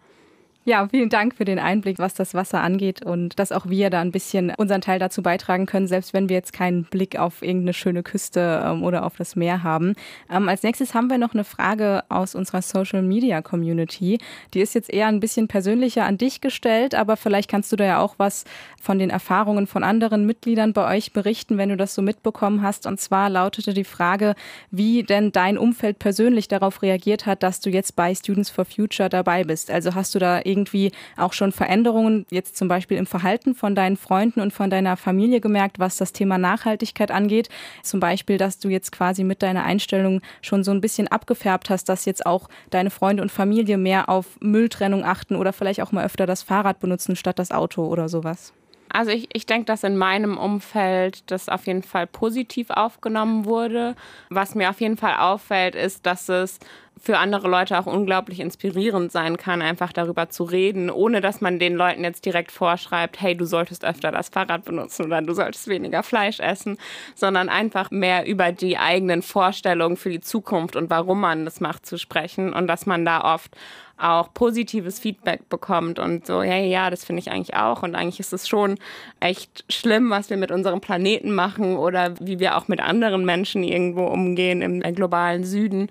Ja, 0.67 0.87
vielen 0.91 1.09
Dank 1.09 1.37
für 1.37 1.47
den 1.47 1.59
Einblick, 1.59 1.99
was 1.99 2.13
das 2.13 2.35
Wasser 2.35 2.61
angeht 2.61 3.03
und 3.03 3.39
dass 3.39 3.51
auch 3.51 3.71
wir 3.71 3.89
da 3.89 4.03
ein 4.03 4.13
bisschen 4.13 4.53
unseren 4.59 4.83
Teil 4.83 4.99
dazu 4.99 5.23
beitragen 5.23 5.65
können, 5.65 5.87
selbst 5.87 6.13
wenn 6.13 6.29
wir 6.29 6.37
jetzt 6.37 6.53
keinen 6.53 6.85
Blick 6.85 7.19
auf 7.19 7.41
irgendeine 7.41 7.73
schöne 7.73 8.03
Küste 8.03 8.63
ähm, 8.67 8.83
oder 8.83 9.07
auf 9.07 9.17
das 9.17 9.37
Meer 9.37 9.63
haben. 9.63 9.95
Ähm, 10.31 10.51
als 10.51 10.63
nächstes 10.63 10.93
haben 10.93 11.09
wir 11.09 11.17
noch 11.17 11.33
eine 11.33 11.45
Frage 11.45 12.05
aus 12.11 12.35
unserer 12.35 12.61
Social 12.61 13.01
Media 13.01 13.41
Community. 13.41 14.19
Die 14.53 14.61
ist 14.61 14.75
jetzt 14.75 14.93
eher 14.93 15.07
ein 15.07 15.19
bisschen 15.19 15.49
persönlicher 15.49 16.05
an 16.05 16.19
dich 16.19 16.43
gestellt, 16.43 16.95
aber 16.95 17.17
vielleicht 17.17 17.51
kannst 17.51 17.73
du 17.73 17.77
da 17.77 17.85
ja 17.85 17.99
auch 17.99 18.17
was 18.19 18.45
von 18.83 18.99
den 18.99 19.09
Erfahrungen 19.09 19.67
von 19.67 19.83
anderen 19.83 20.27
Mitgliedern 20.27 20.75
bei 20.75 20.95
euch 20.95 21.15
berichten, 21.15 21.57
wenn 21.57 21.71
du 21.71 21.79
das 21.79 21.95
so 21.95 22.03
mitbekommen 22.03 22.61
hast. 22.61 22.87
Und 22.87 23.01
zwar 23.01 23.31
lautete 23.31 23.73
die 23.73 23.85
Frage, 23.85 24.35
wie 24.71 25.05
denn 25.05 25.33
dein 25.33 25.57
Umfeld 25.57 25.99
persönlich 25.99 26.49
darauf 26.49 26.83
reagiert 26.83 27.25
hat, 27.25 27.43
dass 27.43 27.61
du 27.61 27.71
jetzt 27.71 27.97
bei 27.97 28.15
Students 28.15 28.51
for 28.51 28.67
Future 28.67 29.09
dabei 29.09 29.45
bist. 29.45 29.71
Also 29.71 29.95
hast 29.95 30.15
du 30.15 30.19
da 30.19 30.43
irgendwie 30.51 30.93
auch 31.17 31.33
schon 31.33 31.53
Veränderungen 31.53 32.27
jetzt 32.31 32.57
zum 32.57 32.69
Beispiel 32.69 32.97
im 32.97 33.07
Verhalten 33.07 33.55
von 33.55 33.75
deinen 33.75 33.97
Freunden 33.97 34.41
und 34.41 34.53
von 34.53 34.71
deiner 34.71 34.97
Familie 34.97 35.41
gemerkt, 35.41 35.79
was 35.79 35.97
das 35.97 36.13
Thema 36.13 36.39
Nachhaltigkeit 36.39 37.11
angeht? 37.11 37.49
Zum 37.83 38.01
Beispiel, 38.01 38.39
dass 38.39 38.59
du 38.59 38.69
jetzt 38.69 38.93
quasi 38.93 39.25
mit 39.25 39.43
deiner 39.43 39.65
Einstellung 39.65 40.21
schon 40.43 40.65
so 40.65 40.71
ein 40.71 40.81
bisschen 40.81 41.09
abgefärbt 41.09 41.71
hast, 41.71 41.89
dass 41.89 42.05
jetzt 42.05 42.27
auch 42.27 42.49
deine 42.71 42.91
Freunde 42.91 43.23
und 43.23 43.33
Familie 43.33 43.79
mehr 43.79 44.09
auf 44.09 44.27
Mülltrennung 44.41 45.05
achten 45.05 45.37
oder 45.37 45.53
vielleicht 45.53 45.81
auch 45.81 45.93
mal 45.93 46.05
öfter 46.05 46.27
das 46.27 46.43
Fahrrad 46.43 46.81
benutzen 46.81 47.17
statt 47.17 47.39
das 47.39 47.51
Auto 47.51 47.87
oder 47.87 48.09
sowas? 48.09 48.53
Also 48.93 49.13
ich, 49.13 49.29
ich 49.33 49.47
denke, 49.47 49.67
dass 49.67 49.85
in 49.85 49.97
meinem 49.97 50.37
Umfeld 50.37 51.31
das 51.31 51.49
auf 51.49 51.67
jeden 51.67 51.85
Fall 51.85 52.07
positiv 52.07 52.71
aufgenommen 52.71 53.45
wurde. 53.45 53.95
Was 54.31 54.57
mir 54.57 54.69
auf 54.69 54.81
jeden 54.81 54.97
Fall 54.97 55.17
auffällt, 55.17 55.77
ist, 55.77 56.07
dass 56.07 56.29
es 56.29 56.59
für 57.01 57.17
andere 57.17 57.49
Leute 57.49 57.79
auch 57.79 57.87
unglaublich 57.87 58.41
inspirierend 58.41 59.11
sein 59.11 59.39
kann, 59.39 59.63
einfach 59.63 59.93
darüber 59.93 60.29
zu 60.29 60.45
reden, 60.45 60.91
ohne 60.91 61.23
dass 61.23 61.41
man 61.41 61.59
den 61.59 61.75
Leuten 61.75 62.05
jetzt 62.05 62.27
direkt 62.27 62.53
vorschreibt, 62.53 63.21
hey, 63.21 63.35
du 63.35 63.47
solltest 63.47 63.87
öfter 63.87 64.13
das 64.13 64.29
Fahrrad 64.29 64.67
benutzen 64.67 65.07
oder 65.07 65.23
du 65.23 65.33
solltest 65.33 65.67
weniger 65.69 66.03
Fleisch 66.03 66.41
essen, 66.41 66.77
sondern 67.15 67.49
einfach 67.49 67.91
mehr 67.91 68.27
über 68.27 68.53
die 68.53 68.77
eigenen 68.77 69.23
Vorstellungen 69.23 69.97
für 69.97 70.11
die 70.11 70.21
Zukunft 70.21 70.77
und 70.77 70.91
warum 70.91 71.21
man 71.21 71.47
das 71.47 71.61
macht 71.61 71.87
zu 71.87 71.99
sprechen 71.99 72.53
und 72.53 72.67
dass 72.67 72.85
man 72.85 73.07
da 73.07 73.35
oft 73.35 73.57
auch 73.97 74.33
positives 74.33 74.99
Feedback 74.99 75.49
bekommt 75.49 75.99
und 75.99 76.27
so, 76.27 76.43
ja, 76.43 76.57
ja, 76.57 76.91
das 76.91 77.05
finde 77.05 77.21
ich 77.21 77.31
eigentlich 77.31 77.55
auch. 77.55 77.83
Und 77.83 77.95
eigentlich 77.95 78.21
ist 78.21 78.33
es 78.33 78.49
schon 78.49 78.79
echt 79.21 79.65
schlimm, 79.71 80.11
was 80.11 80.31
wir 80.31 80.37
mit 80.37 80.51
unserem 80.51 80.81
Planeten 80.81 81.35
machen 81.35 81.77
oder 81.77 82.15
wie 82.19 82.39
wir 82.39 82.57
auch 82.57 82.69
mit 82.69 82.81
anderen 82.81 83.25
Menschen 83.25 83.63
irgendwo 83.63 84.07
umgehen 84.07 84.63
im 84.63 84.81
globalen 84.95 85.45
Süden. 85.45 85.91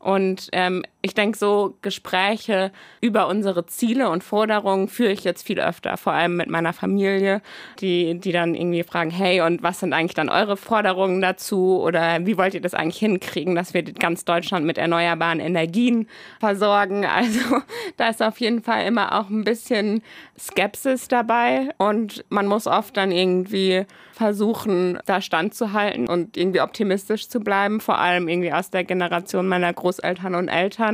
Und 0.00 0.48
ähm, 0.52 0.82
ich 1.02 1.14
denke, 1.14 1.38
so 1.38 1.76
Gespräche 1.80 2.72
über 3.00 3.26
unsere 3.28 3.64
Ziele 3.66 4.10
und 4.10 4.22
Forderungen 4.22 4.88
führe 4.88 5.12
ich 5.12 5.24
jetzt 5.24 5.46
viel 5.46 5.58
öfter, 5.58 5.96
vor 5.96 6.12
allem 6.12 6.36
mit 6.36 6.50
meiner 6.50 6.72
Familie, 6.72 7.40
die, 7.80 8.18
die 8.20 8.32
dann 8.32 8.54
irgendwie 8.54 8.82
fragen, 8.82 9.10
hey, 9.10 9.40
und 9.40 9.62
was 9.62 9.80
sind 9.80 9.94
eigentlich 9.94 10.14
dann 10.14 10.28
eure 10.28 10.56
Forderungen 10.56 11.22
dazu? 11.22 11.80
Oder 11.80 12.26
wie 12.26 12.36
wollt 12.36 12.54
ihr 12.54 12.60
das 12.60 12.74
eigentlich 12.74 12.98
hinkriegen, 12.98 13.54
dass 13.54 13.72
wir 13.72 13.82
ganz 13.82 14.24
Deutschland 14.24 14.66
mit 14.66 14.76
erneuerbaren 14.76 15.40
Energien 15.40 16.08
versorgen? 16.38 17.06
Also 17.20 17.60
da 17.96 18.08
ist 18.08 18.22
auf 18.22 18.40
jeden 18.40 18.62
Fall 18.62 18.86
immer 18.86 19.18
auch 19.18 19.28
ein 19.28 19.44
bisschen 19.44 20.02
Skepsis 20.38 21.08
dabei 21.08 21.68
und 21.76 22.24
man 22.30 22.46
muss 22.46 22.66
oft 22.66 22.96
dann 22.96 23.12
irgendwie 23.12 23.84
versuchen, 24.12 24.98
da 25.06 25.20
standzuhalten 25.20 26.08
und 26.08 26.36
irgendwie 26.36 26.60
optimistisch 26.60 27.28
zu 27.28 27.40
bleiben, 27.40 27.80
vor 27.80 27.98
allem 27.98 28.28
irgendwie 28.28 28.52
aus 28.52 28.70
der 28.70 28.84
Generation 28.84 29.48
meiner 29.48 29.72
Großeltern 29.72 30.34
und 30.34 30.48
Eltern 30.48 30.89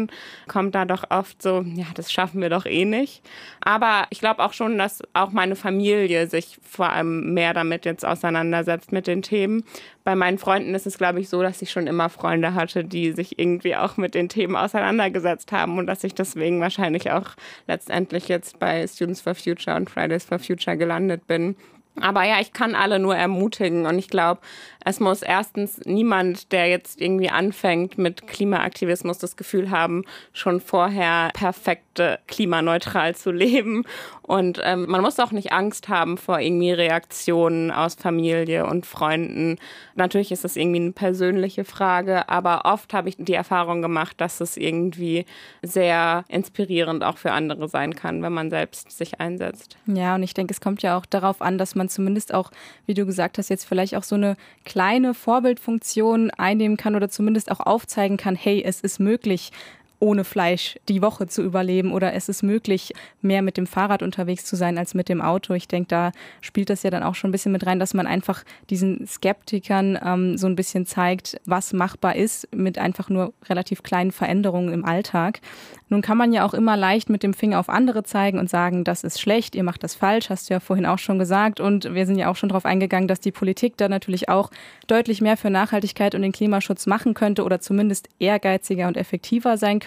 kommt 0.46 0.74
da 0.74 0.84
doch 0.84 1.04
oft 1.10 1.42
so, 1.42 1.62
ja, 1.74 1.86
das 1.94 2.12
schaffen 2.12 2.40
wir 2.40 2.50
doch 2.50 2.66
eh 2.66 2.84
nicht. 2.84 3.22
Aber 3.60 4.06
ich 4.10 4.20
glaube 4.20 4.42
auch 4.42 4.52
schon, 4.52 4.78
dass 4.78 5.02
auch 5.12 5.30
meine 5.30 5.56
Familie 5.56 6.26
sich 6.28 6.58
vor 6.62 6.90
allem 6.90 7.34
mehr 7.34 7.54
damit 7.54 7.84
jetzt 7.84 8.04
auseinandersetzt 8.04 8.92
mit 8.92 9.06
den 9.06 9.22
Themen. 9.22 9.64
Bei 10.04 10.14
meinen 10.14 10.38
Freunden 10.38 10.74
ist 10.74 10.86
es, 10.86 10.98
glaube 10.98 11.20
ich, 11.20 11.28
so, 11.28 11.42
dass 11.42 11.62
ich 11.62 11.70
schon 11.70 11.86
immer 11.86 12.08
Freunde 12.08 12.54
hatte, 12.54 12.84
die 12.84 13.12
sich 13.12 13.38
irgendwie 13.38 13.74
auch 13.74 13.96
mit 13.96 14.14
den 14.14 14.28
Themen 14.28 14.54
auseinandergesetzt 14.56 15.50
haben 15.52 15.78
und 15.78 15.86
dass 15.86 16.04
ich 16.04 16.14
deswegen 16.14 16.60
wahrscheinlich 16.60 17.10
auch 17.10 17.30
letztendlich 17.66 18.28
jetzt 18.28 18.58
bei 18.58 18.86
Students 18.86 19.20
for 19.20 19.34
Future 19.34 19.76
und 19.76 19.90
Fridays 19.90 20.24
for 20.24 20.38
Future 20.38 20.76
gelandet 20.76 21.26
bin 21.26 21.56
aber 22.00 22.24
ja, 22.24 22.40
ich 22.40 22.52
kann 22.52 22.74
alle 22.74 22.98
nur 22.98 23.16
ermutigen 23.16 23.86
und 23.86 23.98
ich 23.98 24.08
glaube, 24.08 24.40
es 24.84 25.00
muss 25.00 25.22
erstens 25.22 25.80
niemand, 25.84 26.52
der 26.52 26.68
jetzt 26.68 27.00
irgendwie 27.00 27.28
anfängt 27.28 27.98
mit 27.98 28.28
Klimaaktivismus, 28.28 29.18
das 29.18 29.36
Gefühl 29.36 29.70
haben, 29.72 30.04
schon 30.32 30.60
vorher 30.60 31.30
perfekt 31.34 32.00
klimaneutral 32.28 33.14
zu 33.16 33.32
leben. 33.32 33.84
Und 34.22 34.60
ähm, 34.64 34.86
man 34.88 35.02
muss 35.02 35.18
auch 35.18 35.32
nicht 35.32 35.52
Angst 35.52 35.88
haben 35.88 36.18
vor 36.18 36.40
irgendwie 36.40 36.72
Reaktionen 36.72 37.70
aus 37.70 37.94
Familie 37.94 38.66
und 38.66 38.86
Freunden. 38.86 39.58
Natürlich 39.94 40.32
ist 40.32 40.44
das 40.44 40.56
irgendwie 40.56 40.80
eine 40.80 40.92
persönliche 40.92 41.64
Frage, 41.64 42.28
aber 42.28 42.62
oft 42.64 42.92
habe 42.92 43.08
ich 43.08 43.16
die 43.18 43.34
Erfahrung 43.34 43.82
gemacht, 43.82 44.20
dass 44.20 44.40
es 44.40 44.56
irgendwie 44.56 45.26
sehr 45.62 46.24
inspirierend 46.28 47.04
auch 47.04 47.18
für 47.18 47.32
andere 47.32 47.68
sein 47.68 47.94
kann, 47.94 48.22
wenn 48.22 48.32
man 48.32 48.50
selbst 48.50 48.90
sich 48.90 49.20
einsetzt. 49.20 49.76
Ja, 49.86 50.16
und 50.16 50.22
ich 50.22 50.34
denke, 50.34 50.52
es 50.52 50.60
kommt 50.60 50.82
ja 50.82 50.98
auch 50.98 51.06
darauf 51.06 51.40
an, 51.40 51.56
dass 51.56 51.74
man 51.74 51.85
zumindest 51.88 52.32
auch, 52.34 52.50
wie 52.86 52.94
du 52.94 53.06
gesagt 53.06 53.38
hast, 53.38 53.48
jetzt 53.48 53.64
vielleicht 53.64 53.96
auch 53.96 54.02
so 54.02 54.14
eine 54.14 54.36
kleine 54.64 55.14
Vorbildfunktion 55.14 56.30
einnehmen 56.30 56.76
kann 56.76 56.94
oder 56.94 57.08
zumindest 57.08 57.50
auch 57.50 57.60
aufzeigen 57.60 58.16
kann, 58.16 58.36
hey, 58.36 58.62
es 58.64 58.80
ist 58.80 59.00
möglich, 59.00 59.52
ohne 59.98 60.24
Fleisch 60.24 60.78
die 60.88 61.00
Woche 61.00 61.26
zu 61.26 61.42
überleben 61.42 61.92
oder 61.92 62.12
es 62.12 62.28
ist 62.28 62.42
möglich, 62.42 62.92
mehr 63.22 63.42
mit 63.42 63.56
dem 63.56 63.66
Fahrrad 63.66 64.02
unterwegs 64.02 64.44
zu 64.44 64.56
sein 64.56 64.78
als 64.78 64.94
mit 64.94 65.08
dem 65.08 65.22
Auto. 65.22 65.54
Ich 65.54 65.68
denke, 65.68 65.88
da 65.88 66.12
spielt 66.40 66.70
das 66.70 66.82
ja 66.82 66.90
dann 66.90 67.02
auch 67.02 67.14
schon 67.14 67.30
ein 67.30 67.32
bisschen 67.32 67.52
mit 67.52 67.66
rein, 67.66 67.78
dass 67.78 67.94
man 67.94 68.06
einfach 68.06 68.44
diesen 68.68 69.06
Skeptikern 69.06 69.98
ähm, 70.04 70.36
so 70.36 70.46
ein 70.46 70.56
bisschen 70.56 70.86
zeigt, 70.86 71.40
was 71.46 71.72
machbar 71.72 72.16
ist 72.16 72.54
mit 72.54 72.78
einfach 72.78 73.08
nur 73.08 73.32
relativ 73.48 73.82
kleinen 73.82 74.12
Veränderungen 74.12 74.72
im 74.72 74.84
Alltag. 74.84 75.40
Nun 75.88 76.02
kann 76.02 76.18
man 76.18 76.32
ja 76.32 76.44
auch 76.44 76.52
immer 76.52 76.76
leicht 76.76 77.08
mit 77.08 77.22
dem 77.22 77.32
Finger 77.32 77.60
auf 77.60 77.68
andere 77.68 78.02
zeigen 78.02 78.38
und 78.38 78.50
sagen, 78.50 78.82
das 78.82 79.04
ist 79.04 79.20
schlecht, 79.20 79.54
ihr 79.54 79.62
macht 79.62 79.84
das 79.84 79.94
falsch, 79.94 80.30
hast 80.30 80.50
du 80.50 80.54
ja 80.54 80.60
vorhin 80.60 80.84
auch 80.84 80.98
schon 80.98 81.18
gesagt. 81.18 81.60
Und 81.60 81.94
wir 81.94 82.06
sind 82.06 82.18
ja 82.18 82.28
auch 82.28 82.36
schon 82.36 82.48
darauf 82.48 82.64
eingegangen, 82.64 83.06
dass 83.06 83.20
die 83.20 83.30
Politik 83.30 83.76
da 83.76 83.88
natürlich 83.88 84.28
auch 84.28 84.50
deutlich 84.88 85.20
mehr 85.20 85.36
für 85.36 85.48
Nachhaltigkeit 85.48 86.16
und 86.16 86.22
den 86.22 86.32
Klimaschutz 86.32 86.86
machen 86.86 87.14
könnte 87.14 87.44
oder 87.44 87.60
zumindest 87.60 88.08
ehrgeiziger 88.18 88.88
und 88.88 88.96
effektiver 88.96 89.56
sein 89.56 89.78
könnte. 89.78 89.85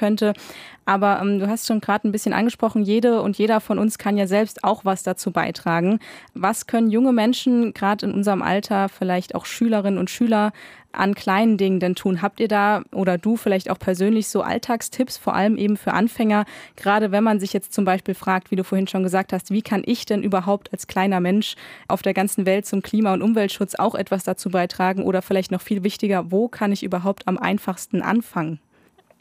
Aber 0.89 1.19
ähm, 1.21 1.37
du 1.37 1.47
hast 1.47 1.67
schon 1.67 1.81
gerade 1.81 2.07
ein 2.07 2.11
bisschen 2.11 2.33
angesprochen, 2.33 2.81
jede 2.81 3.21
und 3.21 3.37
jeder 3.37 3.61
von 3.61 3.77
uns 3.77 3.99
kann 3.99 4.17
ja 4.17 4.25
selbst 4.25 4.63
auch 4.63 4.85
was 4.85 5.03
dazu 5.03 5.31
beitragen. 5.31 5.99
Was 6.33 6.65
können 6.65 6.89
junge 6.89 7.13
Menschen 7.13 7.75
gerade 7.75 8.07
in 8.07 8.11
unserem 8.11 8.41
Alter, 8.41 8.89
vielleicht 8.89 9.35
auch 9.35 9.45
Schülerinnen 9.45 9.99
und 9.99 10.09
Schüler, 10.09 10.51
an 10.91 11.13
kleinen 11.13 11.57
Dingen 11.57 11.79
denn 11.79 11.93
tun? 11.93 12.23
Habt 12.23 12.39
ihr 12.39 12.47
da 12.47 12.81
oder 12.91 13.19
du 13.19 13.37
vielleicht 13.37 13.69
auch 13.69 13.77
persönlich 13.77 14.29
so 14.29 14.41
Alltagstipps, 14.41 15.17
vor 15.17 15.35
allem 15.35 15.57
eben 15.57 15.77
für 15.77 15.93
Anfänger, 15.93 16.45
gerade 16.75 17.11
wenn 17.11 17.23
man 17.23 17.39
sich 17.39 17.53
jetzt 17.53 17.71
zum 17.71 17.85
Beispiel 17.85 18.15
fragt, 18.15 18.49
wie 18.49 18.55
du 18.55 18.63
vorhin 18.63 18.87
schon 18.87 19.03
gesagt 19.03 19.31
hast, 19.31 19.51
wie 19.51 19.61
kann 19.61 19.83
ich 19.85 20.07
denn 20.07 20.23
überhaupt 20.23 20.73
als 20.73 20.87
kleiner 20.87 21.19
Mensch 21.19 21.55
auf 21.87 22.01
der 22.01 22.15
ganzen 22.15 22.47
Welt 22.47 22.65
zum 22.65 22.81
Klima- 22.81 23.13
und 23.13 23.21
Umweltschutz 23.21 23.75
auch 23.75 23.93
etwas 23.93 24.23
dazu 24.23 24.49
beitragen 24.49 25.03
oder 25.03 25.21
vielleicht 25.21 25.51
noch 25.51 25.61
viel 25.61 25.83
wichtiger, 25.83 26.31
wo 26.31 26.47
kann 26.47 26.71
ich 26.71 26.81
überhaupt 26.81 27.27
am 27.27 27.37
einfachsten 27.37 28.01
anfangen? 28.01 28.59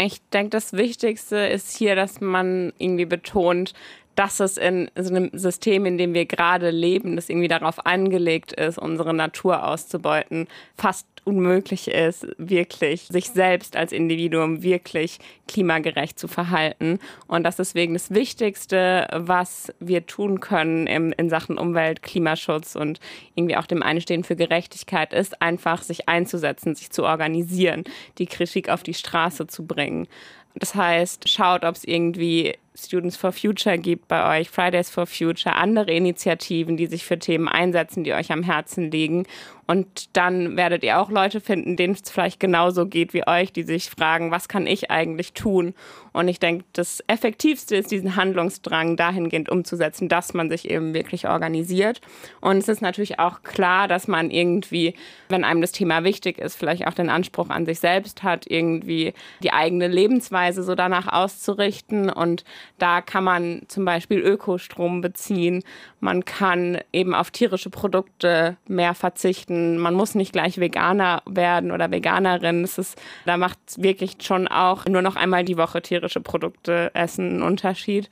Ich 0.01 0.21
denke, 0.31 0.51
das 0.51 0.75
Wichtigste 0.75 1.37
ist 1.39 1.77
hier, 1.77 1.97
dass 1.97 2.21
man 2.21 2.73
irgendwie 2.79 3.05
betont, 3.05 3.75
dass 4.19 4.41
es 4.41 4.57
in 4.57 4.91
so 4.99 5.15
einem 5.15 5.31
System, 5.33 5.87
in 5.87 5.97
dem 5.97 6.13
wir 6.13 6.27
gerade 6.27 6.71
leben, 6.71 7.15
das 7.15 7.29
irgendwie 7.29 7.47
darauf 7.47 7.87
angelegt 7.87 8.53
ist, 8.53 8.77
unsere 8.77 9.15
Natur 9.15 9.65
auszubeuten, 9.65 10.49
fast 10.77 11.07
unmöglich 11.23 11.87
ist, 11.87 12.27
wirklich 12.37 13.03
sich 13.03 13.31
selbst 13.31 13.77
als 13.77 13.93
Individuum 13.93 14.65
wirklich 14.65 15.19
klimagerecht 15.47 16.19
zu 16.19 16.27
verhalten. 16.27 16.99
Und 17.29 17.45
das 17.45 17.61
ist 17.61 17.75
deswegen 17.75 17.93
das 17.93 18.11
Wichtigste, 18.11 19.07
was 19.13 19.73
wir 19.79 20.05
tun 20.07 20.41
können 20.41 20.89
im, 20.89 21.13
in 21.17 21.29
Sachen 21.31 21.57
Umwelt, 21.57 22.03
Klimaschutz 22.03 22.75
und 22.75 22.99
irgendwie 23.37 23.57
auch 23.57 23.67
dem 23.67 23.85
Einstehen 23.85 24.25
für 24.25 24.35
Gerechtigkeit 24.35 25.13
ist, 25.13 25.41
einfach 25.41 25.83
sich 25.83 26.09
einzusetzen, 26.09 26.75
sich 26.75 26.91
zu 26.91 27.05
organisieren, 27.05 27.85
die 28.19 28.27
Kritik 28.27 28.69
auf 28.69 28.83
die 28.83 28.95
Straße 28.95 29.47
zu 29.47 29.65
bringen. 29.65 30.09
Das 30.57 30.75
heißt, 30.75 31.29
schaut, 31.29 31.65
ob 31.65 31.77
es 31.77 31.85
irgendwie 31.85 32.57
Students 32.79 33.17
for 33.17 33.33
Future 33.33 33.79
gibt 33.79 34.09
bei 34.09 34.41
euch, 34.41 34.51
Fridays 34.51 34.91
for 34.91 35.07
Future, 35.07 35.55
andere 35.55 35.91
Initiativen, 35.93 36.77
die 36.77 36.87
sich 36.87 37.05
für 37.05 37.19
Themen 37.19 37.49
einsetzen, 37.49 38.05
die 38.05 38.13
euch 38.13 38.31
am 38.31 38.43
Herzen 38.43 38.91
liegen. 38.91 39.27
Und 39.71 40.17
dann 40.17 40.57
werdet 40.57 40.83
ihr 40.83 40.99
auch 40.99 41.11
Leute 41.11 41.43
finden, 41.43 41.77
denen 41.77 41.93
es 41.93 42.11
vielleicht 42.11 42.41
genauso 42.41 42.87
geht 42.87 43.13
wie 43.13 43.27
euch, 43.29 43.53
die 43.53 43.65
sich 43.65 43.91
fragen, 43.91 44.31
was 44.31 44.49
kann 44.49 44.67
ich 44.67 44.91
eigentlich 44.91 45.35
tun? 45.35 45.75
Und 46.15 46.27
ich 46.29 46.41
denke, 46.41 46.65
das 46.73 47.05
Effektivste 47.07 47.77
ist, 47.77 47.91
diesen 47.91 48.17
Handlungsdrang 48.17 48.97
dahingehend 48.97 49.51
umzusetzen, 49.51 50.09
dass 50.09 50.33
man 50.33 50.49
sich 50.49 50.71
eben 50.71 50.95
wirklich 50.95 51.29
organisiert. 51.29 52.01
Und 52.41 52.57
es 52.57 52.69
ist 52.69 52.81
natürlich 52.81 53.19
auch 53.19 53.43
klar, 53.43 53.89
dass 53.89 54.09
man 54.09 54.31
irgendwie, 54.31 54.95
wenn 55.29 55.45
einem 55.45 55.61
das 55.61 55.73
Thema 55.73 56.03
wichtig 56.03 56.39
ist, 56.39 56.57
vielleicht 56.57 56.87
auch 56.87 56.95
den 56.95 57.11
Anspruch 57.11 57.51
an 57.51 57.67
sich 57.67 57.79
selbst 57.79 58.23
hat, 58.23 58.47
irgendwie 58.51 59.13
die 59.43 59.53
eigene 59.53 59.87
Lebensweise 59.87 60.63
so 60.63 60.75
danach 60.75 61.13
auszurichten. 61.13 62.09
Und 62.09 62.43
da 62.77 63.01
kann 63.01 63.25
man 63.25 63.63
zum 63.69 63.85
Beispiel 63.85 64.19
Ökostrom 64.19 65.01
beziehen. 65.01 65.63
Man 66.01 66.25
kann 66.25 66.79
eben 66.93 67.15
auf 67.15 67.31
tierische 67.31 67.71
Produkte 67.71 68.57
mehr 68.67 68.95
verzichten. 68.95 69.79
Man 69.79 69.95
muss 69.95 70.15
nicht 70.15 70.33
gleich 70.33 70.59
Veganer 70.59 71.23
werden 71.27 71.71
oder 71.71 71.91
Veganerin. 71.91 72.65
Es 72.65 72.79
ist, 72.79 73.01
da 73.25 73.37
macht 73.37 73.59
wirklich 73.77 74.17
schon 74.21 74.49
auch 74.49 74.85
nur 74.87 75.03
noch 75.03 75.17
einmal 75.17 75.45
die 75.45 75.57
Woche 75.57 75.83
tierische 75.83 76.21
Produkte 76.21 76.91
essen 76.95 77.29
einen 77.29 77.43
Unterschied. 77.43 78.09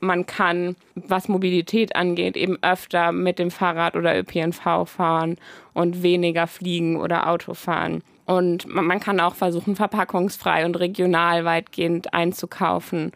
Man 0.00 0.24
kann, 0.24 0.76
was 0.94 1.28
Mobilität 1.28 1.94
angeht, 1.94 2.36
eben 2.36 2.58
öfter 2.62 3.12
mit 3.12 3.38
dem 3.38 3.50
Fahrrad 3.50 3.96
oder 3.96 4.18
ÖPNV 4.18 4.86
fahren 4.86 5.36
und 5.74 6.02
weniger 6.02 6.46
fliegen 6.46 6.96
oder 6.96 7.28
Auto 7.28 7.52
fahren. 7.52 8.02
Und 8.24 8.66
man 8.66 9.00
kann 9.00 9.20
auch 9.20 9.34
versuchen, 9.34 9.76
verpackungsfrei 9.76 10.64
und 10.64 10.78
regional 10.78 11.44
weitgehend 11.44 12.14
einzukaufen. 12.14 13.12